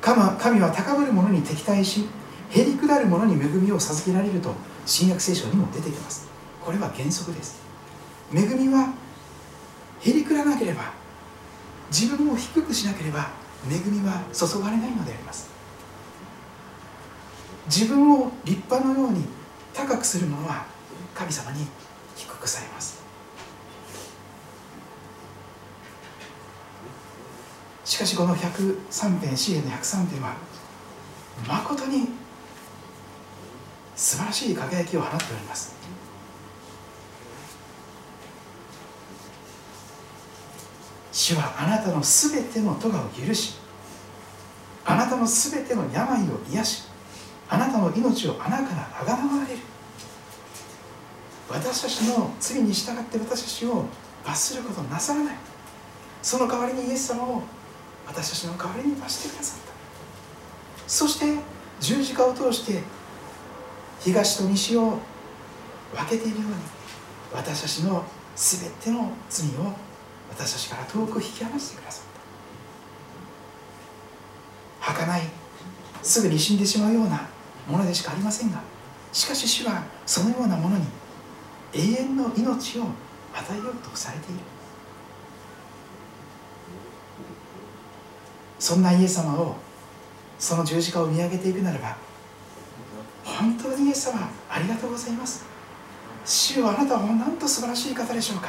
[0.00, 2.06] 神は高ぶる者に敵対し
[2.50, 4.54] へりくだる者に恵みを授けられると
[4.86, 6.28] 新約聖書にも出てきます。
[6.64, 7.60] これは原則です。
[8.32, 8.94] 恵みは
[10.00, 10.92] へりくらなければ
[11.90, 13.30] 自分を低くしなければ
[13.68, 15.55] 恵みは注がれないのであります。
[17.66, 19.24] 自分を立派のように
[19.74, 20.66] 高くする者は
[21.14, 21.66] 神様に
[22.16, 23.04] 低くされます。
[27.84, 30.34] しかしこの103編詩篇の103編は
[31.46, 32.08] 誠に
[33.94, 35.74] 素晴らしい輝きを放っております。
[41.12, 43.54] 主はあなたのすべての咎を許し
[44.84, 46.95] あなたのすべての病を癒し
[47.48, 49.60] あなたの命を穴からあがなわれる。
[51.48, 53.84] 私たちの罪に従って私たちを
[54.24, 55.36] 罰することなさらない。
[56.22, 57.42] その代わりにイエス様を
[58.06, 59.72] 私たちの代わりに罰してくださった。
[60.88, 61.38] そして
[61.78, 62.82] 十字架を通して
[64.00, 64.98] 東と西を
[65.94, 66.54] 分けているように
[67.32, 69.72] 私たちの全ての罪を
[70.30, 72.04] 私たちから遠く引き離してくださっ
[74.80, 74.92] た。
[74.92, 75.22] 儚い
[76.02, 77.28] すぐに死んでしまうような
[77.66, 78.60] ものでしかありませんが
[79.12, 80.84] しかし主はそのようなものに
[81.72, 82.84] 永遠の命を
[83.34, 84.40] 与えようとされている。
[88.58, 89.56] そんなイエス様を
[90.38, 91.96] その十字架を見上げていくならば
[93.22, 95.44] 本当にイエス様ありがとうございます。
[96.24, 98.48] 主よあなたはなんと素晴らしい方でしょうか。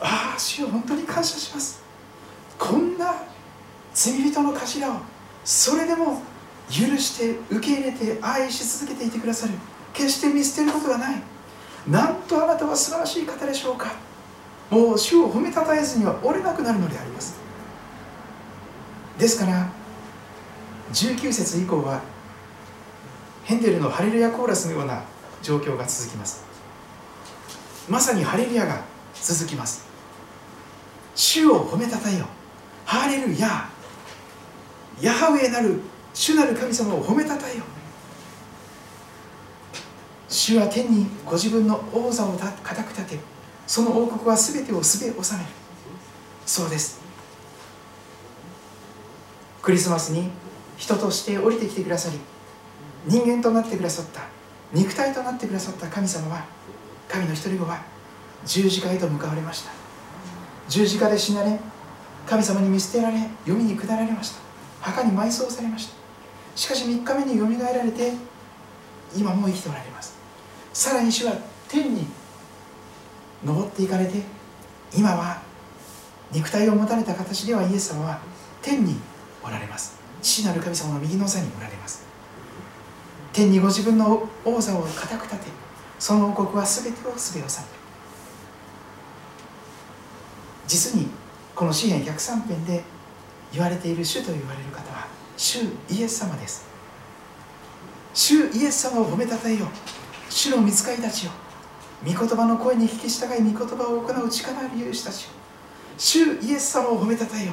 [0.00, 1.82] ああ主よ本当に感謝します。
[2.58, 3.14] こんな
[3.92, 5.00] 罪人の頭を
[5.44, 6.22] それでも
[6.68, 9.54] 許して受け入れて愛し続けていてくださる。
[9.92, 11.22] 決して見捨てることがない。
[11.88, 13.92] なんとあなたは素晴らしい方でしょうか。
[14.70, 17.36] もう主を褒めたたえずには折れなくなるのであります。
[19.18, 19.68] ですから
[20.92, 22.00] 19節以降は
[23.44, 25.02] ヘンデルのハレルヤコーラスのような
[25.42, 26.44] 状況が続きます。
[27.88, 28.82] まさにハレルヤが
[29.14, 29.86] 続きます。
[31.14, 32.26] 主を褒めたたえよ。
[32.84, 33.68] ハレルヤ。
[35.00, 35.80] ヤハウェなる
[36.16, 37.64] 主なる神様を褒めたたえよ
[40.30, 43.18] 主は天にご自分の王座を固く立て
[43.66, 45.44] その王国は全てをすべ治める。
[46.46, 47.00] そうです。
[49.60, 50.30] クリスマスに
[50.78, 52.18] 人として降りてきてくださり
[53.06, 54.22] 人間となってくださった
[54.72, 56.46] 肉体となってくださった神様は
[57.08, 57.82] 神の一人子は
[58.46, 59.70] 十字架へと向かわれました。
[60.68, 61.60] 十字架で死なれ
[62.26, 64.40] 神様に見捨てられ読みに下られました。
[64.80, 65.95] 墓に埋葬されました。
[66.56, 68.14] しかし3日目によみがえられて
[69.14, 70.16] 今も生きておられます。
[70.72, 71.34] さらに主は
[71.68, 72.06] 天に
[73.44, 74.22] 登っていかれて
[74.96, 75.42] 今は
[76.32, 78.20] 肉体を持たれた形ではイエス様は
[78.62, 78.96] 天に
[79.44, 80.00] おられます。
[80.22, 82.06] 父なる神様の右の座におられます。
[83.36, 85.50] 天にご自分の王座を固く立て
[85.98, 87.68] その王国は全てをすべを治める
[90.66, 91.08] 実に
[91.54, 92.82] この詩篇103編で
[93.52, 94.95] 言われている主と言われる方は
[95.36, 95.60] 主
[95.90, 96.64] イエス様です。
[98.14, 99.68] 主イエス様を褒めたたえよ
[100.30, 101.32] 主の見つかりたちよ。
[102.04, 105.30] 御言葉の声に聞き従い御言葉を行う力ある勇士たちよ。
[105.98, 107.52] 主イエス様を褒めたたえよ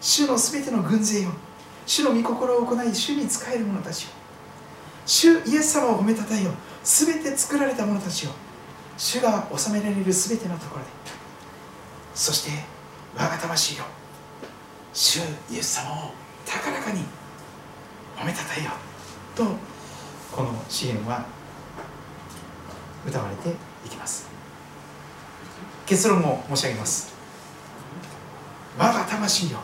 [0.00, 1.30] 主のすべての軍勢よ。
[1.86, 4.10] 主の御心を行い主に仕える者たちよ。
[5.06, 6.52] 主イエス様を褒めたたえよ
[6.84, 8.32] すべて作られた者たちよ。
[8.96, 10.88] 主が治められるすべてのところで。
[12.14, 12.50] そして
[13.16, 13.84] 我が魂よ。
[14.92, 15.18] 主
[15.50, 16.12] イエス様を
[16.46, 17.00] 高らかに
[18.16, 18.70] 褒めたたえよ
[19.34, 19.44] と
[20.32, 21.24] この支援は
[23.06, 23.50] 歌われて
[23.84, 24.28] いきます。
[25.86, 27.14] 結論を申し上げます。
[28.78, 29.58] 我が魂よ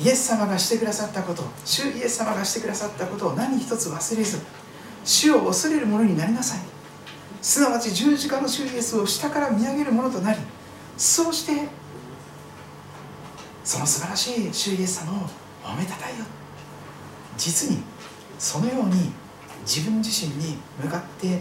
[0.00, 4.40] イエス様がしてくださったこと主イエス様がしてくださったことを何一つ忘れず
[5.04, 6.60] 主を恐れる者になりなさい。
[7.40, 10.40] すなわち十字架の主イエスを下から見上げるものとなり
[10.96, 11.68] そうして
[13.62, 15.28] その素晴らしい主イエス様を
[15.62, 16.24] 褒めたたえよ。
[17.36, 17.82] 実に
[18.38, 19.12] そのように
[19.62, 21.34] 自分自身に向かって語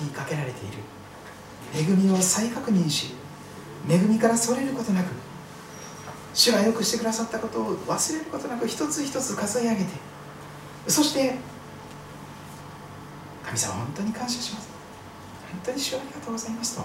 [0.00, 0.78] りかけられている。
[1.74, 3.12] 恵みを再確認し
[3.88, 5.08] 恵みからそれることなく
[6.32, 9.90] 主がよくしてくださったことを忘れることなく一つ一つ数え上げて
[10.86, 11.34] そして
[13.44, 14.68] 神様本当に感謝します。
[15.52, 16.84] 本当に主ありがとうございますと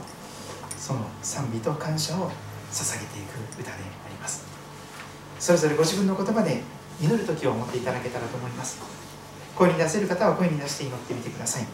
[0.78, 2.32] その賛美と感謝を
[2.72, 4.45] 捧げていく歌であります。
[5.39, 6.61] それぞれご自分の言葉で
[7.02, 8.82] 祈る時を持っていただけたらと思います。
[9.56, 11.66] 声に出せる方は声に出して祈ってみてください。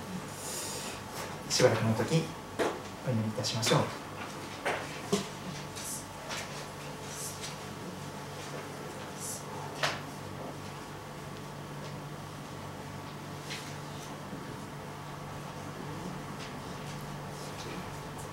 [1.49, 2.24] しばらくの時
[3.07, 3.82] お祈りいたしましょう。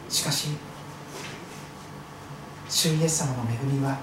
[0.08, 0.48] しかし
[2.68, 3.98] 主イエス様の恵みは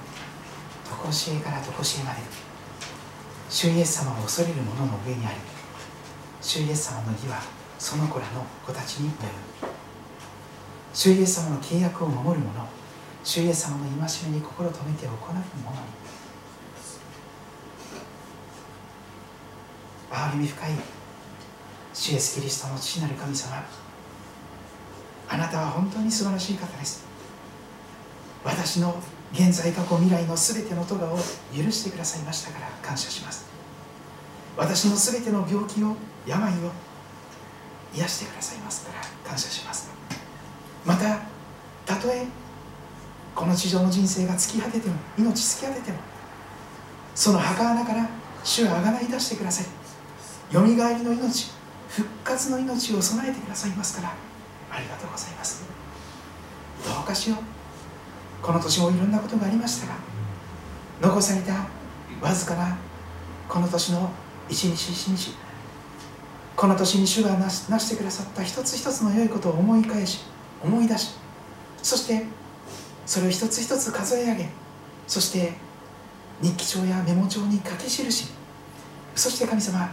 [1.04, 2.53] 常しえから常しえまで。
[3.54, 5.36] 主イエス様を恐れる者の上にある
[6.42, 7.40] 主イエス様の義は
[7.78, 9.68] その子らの子たちに及ぶ
[10.92, 12.68] 主イエス様の契約を守る者
[13.24, 15.36] 主イエス様の戒めに心留めて行う者。
[15.38, 15.48] に
[20.10, 20.72] 憐れみ深い
[21.94, 23.64] 主イエスキリストの父なる神様。
[25.30, 27.06] あなたは本当に素晴らしい方です。
[28.44, 28.96] 私の
[29.34, 33.46] 現在過去未来の全ての咎を許してくださいましたから感謝します。
[34.56, 35.96] 私の全ての病気を
[36.28, 36.72] 病を
[37.96, 39.90] 癒してくださいますから感謝します。
[40.86, 41.22] また
[41.86, 42.28] たとえ
[43.34, 45.98] この地上の人生が突き果てても命突き果てても
[47.16, 48.08] その墓穴から
[48.44, 50.54] 主はあがない出してください。
[50.54, 51.52] よみがえりの命
[51.90, 54.14] 復活の命を備えてくださいますから
[54.70, 55.64] ありがとうございます。
[56.86, 57.63] どうかしよう。
[58.44, 59.94] この年もいろんなことがありましたが
[61.02, 61.66] 残された
[62.22, 62.78] わずかな
[63.48, 64.12] この年の
[64.50, 65.32] 一日一日
[66.56, 70.26] この年に主がなしなしてくださった一つ一つの良いことを思い返し
[70.62, 71.16] 思い出し
[71.82, 72.26] そして
[73.06, 74.50] それを一つ一つ数え上げ
[75.08, 75.54] そして
[76.42, 78.28] 日記帳やメモ帳に書き記し
[79.16, 79.90] そして神様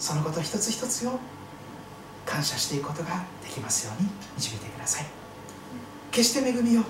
[0.00, 1.20] そのこと一つ一つを
[2.26, 5.24] 感謝していくことができますように導いてください。
[6.14, 6.82] 決して恵みを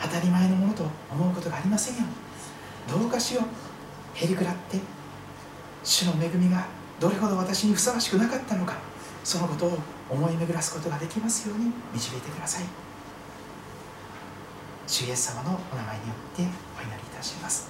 [0.00, 2.02] 当たり前のものと思うことがありませんよ。
[2.88, 3.44] どうかしよう。
[4.14, 4.78] へりくらって
[5.82, 6.66] 主の恵みが
[7.00, 8.76] どれほど私にふさわしくなかったのか
[9.24, 9.78] そのことを
[10.08, 12.64] 思い巡らすことができますように導いてください。
[14.86, 17.68] 主イエス様のお名前によってお祈りいたします。